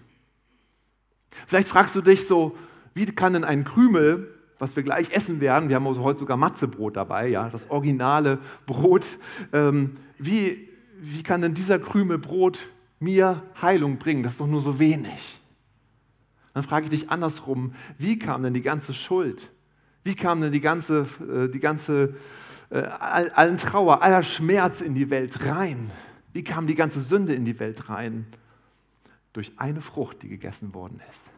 Vielleicht 1.47 1.69
fragst 1.69 1.95
du 1.95 2.01
dich 2.01 2.27
so, 2.27 2.57
wie 2.93 3.05
kann 3.05 3.31
denn 3.31 3.45
ein 3.45 3.63
Krümel, 3.63 4.29
was 4.59 4.75
wir 4.75 4.83
gleich 4.83 5.11
essen 5.11 5.39
werden, 5.39 5.69
wir 5.69 5.77
haben 5.77 5.87
also 5.87 6.03
heute 6.03 6.19
sogar 6.19 6.35
Matzebrot 6.35 6.97
dabei, 6.97 7.29
ja, 7.29 7.47
das 7.47 7.69
originale 7.69 8.39
Brot, 8.65 9.07
ähm, 9.53 9.95
wie, 10.17 10.67
wie 10.99 11.23
kann 11.23 11.39
denn 11.39 11.53
dieser 11.53 11.79
Krümel 11.79 12.17
Brot 12.17 12.59
mir 12.99 13.43
Heilung 13.61 13.97
bringen? 13.97 14.21
Das 14.21 14.33
ist 14.33 14.41
doch 14.41 14.47
nur 14.47 14.61
so 14.61 14.79
wenig. 14.79 15.39
Dann 16.53 16.63
frage 16.63 16.87
ich 16.87 16.89
dich 16.89 17.09
andersrum, 17.09 17.73
wie 17.97 18.19
kam 18.19 18.43
denn 18.43 18.53
die 18.53 18.63
ganze 18.63 18.93
Schuld? 18.93 19.49
Wie 20.03 20.15
kam 20.15 20.41
denn 20.41 20.51
die 20.51 20.59
ganze, 20.59 21.07
äh, 21.21 21.47
die 21.47 21.61
ganze 21.61 22.15
äh, 22.69 22.79
allen 22.79 23.57
Trauer, 23.57 24.01
aller 24.01 24.23
Schmerz 24.23 24.81
in 24.81 24.95
die 24.95 25.09
Welt 25.09 25.45
rein? 25.45 25.91
Wie 26.33 26.43
kam 26.43 26.67
die 26.67 26.75
ganze 26.75 27.01
Sünde 27.01 27.33
in 27.33 27.45
die 27.45 27.59
Welt 27.59 27.89
rein? 27.89 28.27
Durch 29.33 29.53
eine 29.57 29.81
Frucht, 29.81 30.23
die 30.23 30.29
gegessen 30.29 30.73
worden 30.73 31.01
ist. 31.09 31.29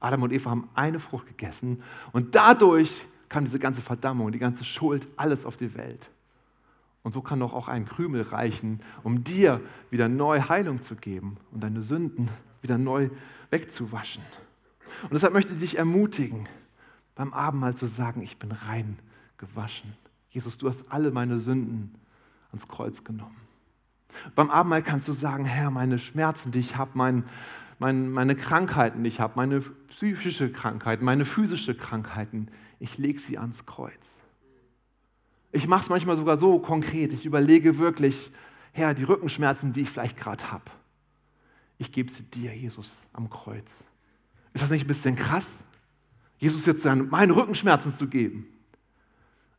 Adam 0.00 0.22
und 0.22 0.32
Eva 0.32 0.50
haben 0.50 0.68
eine 0.74 1.00
Frucht 1.00 1.26
gegessen 1.26 1.82
und 2.12 2.34
dadurch 2.34 3.06
kam 3.28 3.44
diese 3.44 3.58
ganze 3.58 3.80
Verdammung, 3.80 4.30
die 4.30 4.38
ganze 4.38 4.64
Schuld, 4.64 5.08
alles 5.16 5.44
auf 5.44 5.56
die 5.56 5.74
Welt. 5.74 6.10
Und 7.02 7.12
so 7.12 7.20
kann 7.20 7.40
doch 7.40 7.52
auch 7.52 7.68
ein 7.68 7.84
Krümel 7.84 8.22
reichen, 8.22 8.80
um 9.02 9.24
dir 9.24 9.60
wieder 9.90 10.08
neu 10.08 10.40
Heilung 10.40 10.80
zu 10.80 10.96
geben 10.96 11.36
und 11.52 11.62
deine 11.62 11.82
Sünden 11.82 12.28
wieder 12.62 12.78
neu 12.78 13.10
wegzuwaschen. 13.50 14.22
Und 15.02 15.12
deshalb 15.12 15.32
möchte 15.32 15.52
ich 15.54 15.60
dich 15.60 15.78
ermutigen, 15.78 16.48
beim 17.14 17.32
Abendmahl 17.32 17.76
zu 17.76 17.86
sagen, 17.86 18.22
ich 18.22 18.38
bin 18.38 18.52
rein 18.52 18.98
gewaschen. 19.36 19.94
Jesus, 20.34 20.58
du 20.58 20.68
hast 20.68 20.84
alle 20.90 21.12
meine 21.12 21.38
Sünden 21.38 21.94
ans 22.50 22.66
Kreuz 22.66 23.04
genommen. 23.04 23.36
Beim 24.34 24.50
Abendmahl 24.50 24.82
kannst 24.82 25.06
du 25.06 25.12
sagen, 25.12 25.44
Herr, 25.44 25.70
meine 25.70 25.96
Schmerzen, 25.96 26.50
die 26.50 26.58
ich 26.58 26.76
habe, 26.76 26.90
mein, 26.94 27.22
mein, 27.78 28.10
meine 28.10 28.34
Krankheiten, 28.34 29.04
die 29.04 29.08
ich 29.08 29.20
habe, 29.20 29.34
meine 29.36 29.60
psychische 29.60 30.50
Krankheiten, 30.50 31.04
meine 31.04 31.24
physische 31.24 31.76
Krankheiten, 31.76 32.48
ich 32.80 32.98
lege 32.98 33.20
sie 33.20 33.38
ans 33.38 33.64
Kreuz. 33.64 34.18
Ich 35.52 35.68
mache 35.68 35.82
es 35.82 35.88
manchmal 35.88 36.16
sogar 36.16 36.36
so 36.36 36.58
konkret, 36.58 37.12
ich 37.12 37.24
überlege 37.24 37.78
wirklich, 37.78 38.32
Herr, 38.72 38.92
die 38.92 39.04
Rückenschmerzen, 39.04 39.72
die 39.72 39.82
ich 39.82 39.90
vielleicht 39.90 40.16
gerade 40.16 40.50
habe, 40.50 40.64
ich 41.78 41.92
gebe 41.92 42.10
sie 42.10 42.24
dir, 42.24 42.52
Jesus, 42.56 42.96
am 43.12 43.30
Kreuz. 43.30 43.84
Ist 44.52 44.62
das 44.62 44.70
nicht 44.70 44.84
ein 44.84 44.88
bisschen 44.88 45.14
krass? 45.14 45.48
Jesus 46.38 46.66
jetzt 46.66 46.84
meine 46.84 47.36
Rückenschmerzen 47.36 47.94
zu 47.94 48.08
geben. 48.08 48.48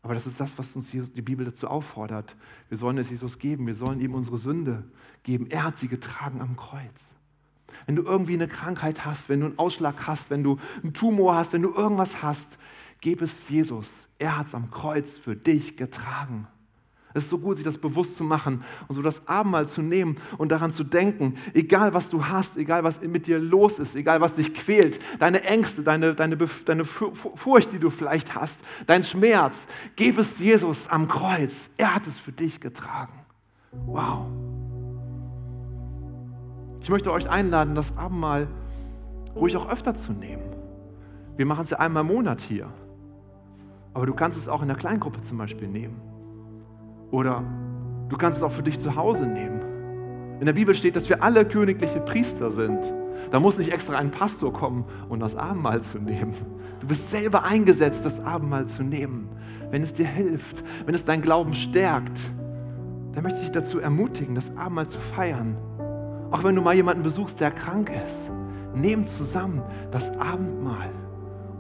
Aber 0.06 0.14
das 0.14 0.28
ist 0.28 0.40
das, 0.40 0.56
was 0.60 0.76
uns 0.76 0.92
die 0.92 1.22
Bibel 1.24 1.48
dazu 1.48 1.68
auffordert. 1.68 2.36
Wir 2.70 2.78
sollen 2.78 3.00
es 3.00 3.10
Jesus 3.10 3.40
geben, 3.40 3.66
wir 3.66 3.74
sollen 3.74 4.00
ihm 4.00 4.14
unsere 4.14 4.38
Sünde 4.38 4.84
geben. 5.24 5.48
Er 5.48 5.64
hat 5.64 5.80
sie 5.80 5.88
getragen 5.88 6.42
am 6.42 6.56
Kreuz. 6.56 7.16
Wenn 7.88 7.96
du 7.96 8.04
irgendwie 8.04 8.36
eine 8.36 8.48
Krankheit 8.48 9.04
hast, 9.04 9.30
wenn 9.30 9.40
du 9.40 9.48
einen 9.48 9.58
Ausschlag 9.58 10.06
hast, 10.06 10.30
wenn 10.30 10.44
du 10.44 10.60
einen 10.84 10.94
Tumor 10.94 11.36
hast, 11.36 11.54
wenn 11.54 11.64
du 11.64 11.74
irgendwas 11.74 12.22
hast, 12.22 12.60
gib 13.02 13.20
es 13.20 13.50
Jesus. 13.50 13.94
Er 14.20 14.38
hat 14.38 14.46
es 14.46 14.54
am 14.54 14.70
Kreuz 14.70 15.18
für 15.18 15.36
dich 15.36 15.76
getragen. 15.76 16.48
Es 17.16 17.24
ist 17.24 17.30
so 17.30 17.38
gut, 17.38 17.56
sich 17.56 17.64
das 17.64 17.78
bewusst 17.78 18.18
zu 18.18 18.26
machen 18.26 18.62
und 18.90 18.96
so 18.96 19.02
das 19.02 19.26
Abendmahl 19.26 19.70
zu 19.70 19.82
nehmen 19.82 20.18
und 20.38 20.52
daran 20.52 20.74
zu 20.74 20.84
denken, 20.84 21.36
egal 21.54 21.94
was 21.94 22.10
du 22.10 22.26
hast, 22.26 22.58
egal 22.58 22.84
was 22.84 23.02
mit 23.02 23.26
dir 23.26 23.40
los 23.40 23.80
ist, 23.80 23.96
egal 23.96 24.20
was 24.20 24.36
dich 24.36 24.54
quält, 24.54 25.00
deine 25.18 25.42
Ängste, 25.44 25.82
deine, 25.82 26.14
deine, 26.14 26.36
deine 26.36 26.84
Furcht, 26.84 27.72
die 27.72 27.80
du 27.80 27.90
vielleicht 27.90 28.36
hast, 28.36 28.60
dein 28.86 29.06
Schmerz, 29.06 29.66
gib 29.96 30.18
es 30.18 30.40
Jesus 30.40 30.90
am 30.90 31.08
Kreuz. 31.08 31.70
Er 31.78 31.96
hat 31.96 32.06
es 32.06 32.20
für 32.20 32.34
dich 32.34 32.60
getragen. 32.60 33.14
Wow. 33.86 34.26
Ich 36.82 36.90
möchte 36.90 37.14
euch 37.14 37.30
einladen, 37.30 37.76
das 37.76 37.98
Abendmahl 37.98 38.50
ruhig 39.38 39.56
auch 39.56 39.70
öfter 39.70 39.96
zu 39.96 40.12
nehmen. 40.12 40.44
Wir 41.38 41.46
machen 41.46 41.64
es 41.64 41.70
ja 41.70 41.80
einmal 41.80 42.02
im 42.02 42.08
Monat 42.08 42.42
hier. 42.42 42.70
Aber 43.94 44.06
du 44.06 44.14
kannst 44.14 44.38
es 44.38 44.50
auch 44.50 44.62
in 44.62 44.68
der 44.68 44.76
Kleingruppe 44.76 45.22
zum 45.22 45.38
Beispiel 45.38 45.70
nehmen. 45.70 46.15
Oder 47.16 47.46
du 48.10 48.18
kannst 48.18 48.40
es 48.40 48.44
auch 48.44 48.52
für 48.52 48.62
dich 48.62 48.78
zu 48.78 48.98
Hause 48.98 49.26
nehmen. 49.26 49.62
In 50.42 50.46
der 50.46 50.52
Bibel 50.52 50.76
steht, 50.76 50.98
dass 50.98 51.08
wir 51.08 51.24
alle 51.24 51.46
königliche 51.46 52.02
Priester 52.02 52.52
sind. 52.52 52.94
Da 53.32 53.40
muss 53.40 53.58
nicht 53.58 53.72
extra 53.72 53.96
ein 53.96 54.12
Pastor 54.12 54.52
kommen 54.52 54.84
und 55.08 55.22
das 55.22 55.38
Abendmahl 55.38 55.82
zu 55.82 55.98
nehmen. 55.98 56.36
Du 56.82 56.88
bist 56.88 57.12
selber 57.12 57.46
eingesetzt, 57.46 58.04
das 58.04 58.20
Abendmahl 58.20 58.68
zu 58.68 58.84
nehmen. 58.84 59.30
Wenn 59.72 59.82
es 59.82 59.94
dir 59.94 60.06
hilft, 60.06 60.66
wenn 60.86 60.94
es 60.94 61.06
deinen 61.06 61.22
Glauben 61.22 61.56
stärkt, 61.56 62.20
dann 63.14 63.24
möchte 63.24 63.40
ich 63.40 63.46
dich 63.46 63.54
dazu 63.54 63.80
ermutigen, 63.80 64.36
das 64.36 64.58
Abendmahl 64.58 64.88
zu 64.88 65.00
feiern. 65.00 65.56
Auch 66.32 66.44
wenn 66.44 66.54
du 66.54 66.62
mal 66.62 66.76
jemanden 66.76 67.02
besuchst, 67.02 67.40
der 67.40 67.52
krank 67.52 67.94
ist. 68.06 68.30
Nehmt 68.76 69.08
zusammen 69.08 69.62
das 69.90 70.10
Abendmahl 70.20 70.92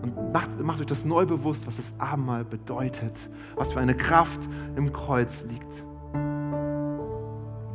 und 0.05 0.33
macht, 0.33 0.59
macht 0.61 0.79
euch 0.79 0.85
das 0.85 1.05
neu 1.05 1.25
bewusst, 1.25 1.67
was 1.67 1.77
das 1.77 1.93
Abendmahl 1.97 2.45
bedeutet, 2.45 3.29
was 3.55 3.73
für 3.73 3.79
eine 3.79 3.95
Kraft 3.95 4.47
im 4.75 4.93
Kreuz 4.93 5.43
liegt. 5.43 5.83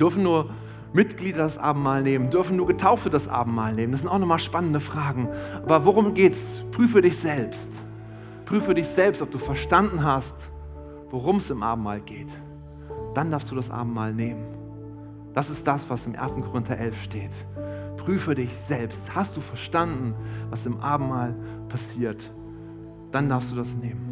Dürfen 0.00 0.22
nur 0.22 0.50
Mitglieder 0.92 1.38
das 1.38 1.58
Abendmahl 1.58 2.02
nehmen? 2.02 2.30
Dürfen 2.30 2.56
nur 2.56 2.66
Getaufte 2.66 3.10
das 3.10 3.28
Abendmahl 3.28 3.74
nehmen? 3.74 3.92
Das 3.92 4.00
sind 4.00 4.10
auch 4.10 4.18
nochmal 4.18 4.38
spannende 4.38 4.80
Fragen. 4.80 5.28
Aber 5.62 5.84
worum 5.84 6.14
geht's? 6.14 6.46
Prüfe 6.72 7.00
dich 7.00 7.16
selbst. 7.16 7.68
Prüfe 8.44 8.74
dich 8.74 8.86
selbst, 8.86 9.22
ob 9.22 9.30
du 9.30 9.38
verstanden 9.38 10.04
hast, 10.04 10.50
worum 11.10 11.36
es 11.36 11.50
im 11.50 11.62
Abendmahl 11.62 12.00
geht. 12.00 12.36
Dann 13.14 13.30
darfst 13.30 13.50
du 13.50 13.54
das 13.54 13.70
Abendmahl 13.70 14.12
nehmen. 14.12 14.44
Das 15.34 15.50
ist 15.50 15.66
das, 15.66 15.88
was 15.88 16.06
im 16.06 16.16
1. 16.16 16.32
Korinther 16.44 16.76
11 16.76 17.02
steht. 17.02 17.46
Prüfe 17.96 18.34
dich 18.34 18.52
selbst. 18.56 19.14
Hast 19.14 19.36
du 19.36 19.40
verstanden, 19.40 20.14
was 20.48 20.66
im 20.66 20.80
Abendmahl 20.80 21.36
passiert? 21.68 22.30
Dann 23.12 23.28
darfst 23.28 23.52
du 23.52 23.56
das 23.56 23.74
nehmen. 23.74 24.10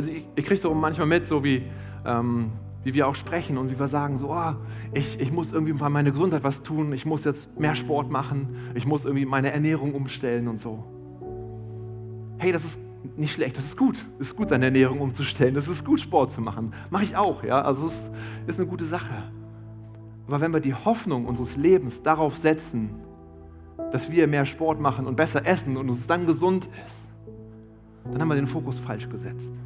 Also 0.00 0.12
ich, 0.12 0.24
ich 0.34 0.46
kriege 0.46 0.58
so 0.58 0.72
manchmal 0.72 1.06
mit, 1.06 1.26
so 1.26 1.44
wie, 1.44 1.62
ähm, 2.06 2.52
wie 2.84 2.94
wir 2.94 3.06
auch 3.06 3.14
sprechen 3.14 3.58
und 3.58 3.70
wie 3.70 3.78
wir 3.78 3.86
sagen, 3.86 4.16
so, 4.16 4.32
oh, 4.32 4.54
ich, 4.94 5.20
ich 5.20 5.30
muss 5.30 5.52
irgendwie 5.52 5.74
bei 5.74 5.90
meiner 5.90 6.10
Gesundheit 6.10 6.42
was 6.42 6.62
tun, 6.62 6.94
ich 6.94 7.04
muss 7.04 7.24
jetzt 7.24 7.60
mehr 7.60 7.74
Sport 7.74 8.10
machen, 8.10 8.56
ich 8.74 8.86
muss 8.86 9.04
irgendwie 9.04 9.26
meine 9.26 9.52
Ernährung 9.52 9.94
umstellen 9.94 10.48
und 10.48 10.58
so. 10.58 10.84
Hey, 12.38 12.50
das 12.50 12.64
ist 12.64 12.80
nicht 13.18 13.34
schlecht, 13.34 13.58
das 13.58 13.66
ist 13.66 13.76
gut. 13.76 14.02
Es 14.18 14.28
ist 14.28 14.36
gut, 14.36 14.50
deine 14.50 14.64
Ernährung 14.64 15.02
umzustellen, 15.02 15.54
es 15.54 15.68
ist 15.68 15.84
gut, 15.84 16.00
Sport 16.00 16.30
zu 16.30 16.40
machen. 16.40 16.72
Mache 16.88 17.04
ich 17.04 17.14
auch, 17.14 17.44
ja, 17.44 17.60
also 17.60 17.86
es 17.86 18.08
ist, 18.46 18.58
eine 18.58 18.66
gute 18.66 18.86
Sache. 18.86 19.12
Aber 20.28 20.40
wenn 20.40 20.54
wir 20.54 20.60
die 20.60 20.72
Hoffnung 20.72 21.26
unseres 21.26 21.58
Lebens 21.58 22.02
darauf 22.02 22.38
setzen, 22.38 22.88
dass 23.92 24.10
wir 24.10 24.26
mehr 24.28 24.46
Sport 24.46 24.80
machen 24.80 25.06
und 25.06 25.16
besser 25.16 25.46
essen 25.46 25.76
und 25.76 25.90
uns 25.90 26.06
dann 26.06 26.24
gesund 26.24 26.70
ist, 26.86 26.96
dann 28.10 28.22
haben 28.22 28.28
wir 28.28 28.36
den 28.36 28.46
Fokus 28.46 28.78
falsch 28.78 29.06
gesetzt. 29.06 29.60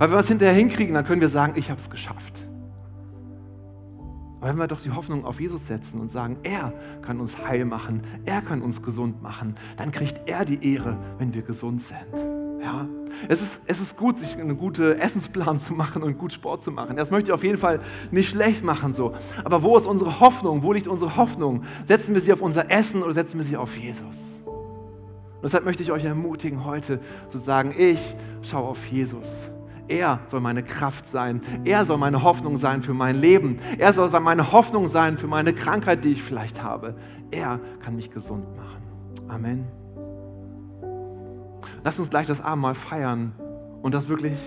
Weil 0.00 0.08
wenn 0.08 0.16
wir 0.16 0.20
es 0.20 0.28
hinterher 0.28 0.54
hinkriegen, 0.54 0.94
dann 0.94 1.04
können 1.04 1.20
wir 1.20 1.28
sagen, 1.28 1.52
ich 1.56 1.68
habe 1.70 1.78
es 1.78 1.90
geschafft. 1.90 2.48
Aber 4.40 4.48
wenn 4.48 4.56
wir 4.56 4.66
doch 4.66 4.80
die 4.80 4.92
Hoffnung 4.92 5.26
auf 5.26 5.38
Jesus 5.38 5.66
setzen 5.66 6.00
und 6.00 6.10
sagen, 6.10 6.38
er 6.42 6.72
kann 7.02 7.20
uns 7.20 7.36
heil 7.46 7.66
machen, 7.66 8.00
er 8.24 8.40
kann 8.40 8.62
uns 8.62 8.82
gesund 8.82 9.20
machen, 9.20 9.56
dann 9.76 9.92
kriegt 9.92 10.22
er 10.24 10.46
die 10.46 10.72
Ehre, 10.72 10.96
wenn 11.18 11.34
wir 11.34 11.42
gesund 11.42 11.82
sind. 11.82 11.98
Ja? 12.62 12.88
Es, 13.28 13.42
ist, 13.42 13.60
es 13.66 13.78
ist 13.78 13.98
gut, 13.98 14.18
sich 14.18 14.38
einen 14.38 14.56
guten 14.56 14.98
Essensplan 14.98 15.58
zu 15.58 15.74
machen 15.74 16.02
und 16.02 16.16
gut 16.16 16.32
Sport 16.32 16.62
zu 16.62 16.70
machen. 16.70 16.96
Das 16.96 17.10
möchte 17.10 17.28
ich 17.28 17.34
auf 17.34 17.44
jeden 17.44 17.58
Fall 17.58 17.80
nicht 18.10 18.30
schlecht 18.30 18.64
machen. 18.64 18.94
So. 18.94 19.12
Aber 19.44 19.62
wo 19.62 19.76
ist 19.76 19.86
unsere 19.86 20.18
Hoffnung? 20.18 20.62
Wo 20.62 20.72
liegt 20.72 20.88
unsere 20.88 21.16
Hoffnung? 21.16 21.64
Setzen 21.84 22.14
wir 22.14 22.22
sie 22.22 22.32
auf 22.32 22.40
unser 22.40 22.70
Essen 22.70 23.02
oder 23.02 23.12
setzen 23.12 23.36
wir 23.36 23.44
sie 23.44 23.58
auf 23.58 23.76
Jesus? 23.76 24.40
Und 24.46 25.42
deshalb 25.42 25.66
möchte 25.66 25.82
ich 25.82 25.92
euch 25.92 26.04
ermutigen, 26.04 26.64
heute 26.64 27.00
zu 27.28 27.36
sagen, 27.36 27.74
ich 27.76 28.14
schaue 28.40 28.66
auf 28.66 28.86
Jesus. 28.86 29.50
Er 29.90 30.20
soll 30.28 30.40
meine 30.40 30.62
Kraft 30.62 31.04
sein. 31.04 31.42
Er 31.64 31.84
soll 31.84 31.98
meine 31.98 32.22
Hoffnung 32.22 32.56
sein 32.56 32.80
für 32.80 32.94
mein 32.94 33.16
Leben. 33.16 33.58
Er 33.76 33.92
soll 33.92 34.08
meine 34.20 34.52
Hoffnung 34.52 34.86
sein 34.86 35.18
für 35.18 35.26
meine 35.26 35.52
Krankheit, 35.52 36.04
die 36.04 36.12
ich 36.12 36.22
vielleicht 36.22 36.62
habe. 36.62 36.94
Er 37.32 37.58
kann 37.80 37.96
mich 37.96 38.10
gesund 38.12 38.44
machen. 38.56 38.82
Amen. 39.28 39.66
Lass 41.82 41.98
uns 41.98 42.08
gleich 42.08 42.28
das 42.28 42.40
Abendmahl 42.40 42.74
feiern 42.74 43.32
und 43.82 43.92
das 43.92 44.08
wirklich 44.08 44.38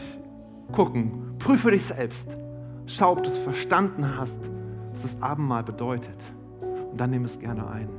gucken. 0.72 1.36
Prüfe 1.40 1.72
dich 1.72 1.84
selbst. 1.84 2.38
Schau, 2.86 3.12
ob 3.12 3.24
du 3.24 3.30
es 3.30 3.38
verstanden 3.38 4.18
hast, 4.18 4.50
was 4.94 5.02
das 5.02 5.22
Abendmahl 5.22 5.64
bedeutet. 5.64 6.32
Und 6.92 7.02
dann 7.02 7.10
nimm 7.10 7.26
es 7.26 7.38
gerne 7.38 7.68
ein. 7.68 7.90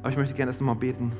Aber 0.00 0.08
ich 0.08 0.16
möchte 0.16 0.34
gerne 0.34 0.50
erst 0.50 0.60
einmal 0.60 0.76
beten. 0.76 1.12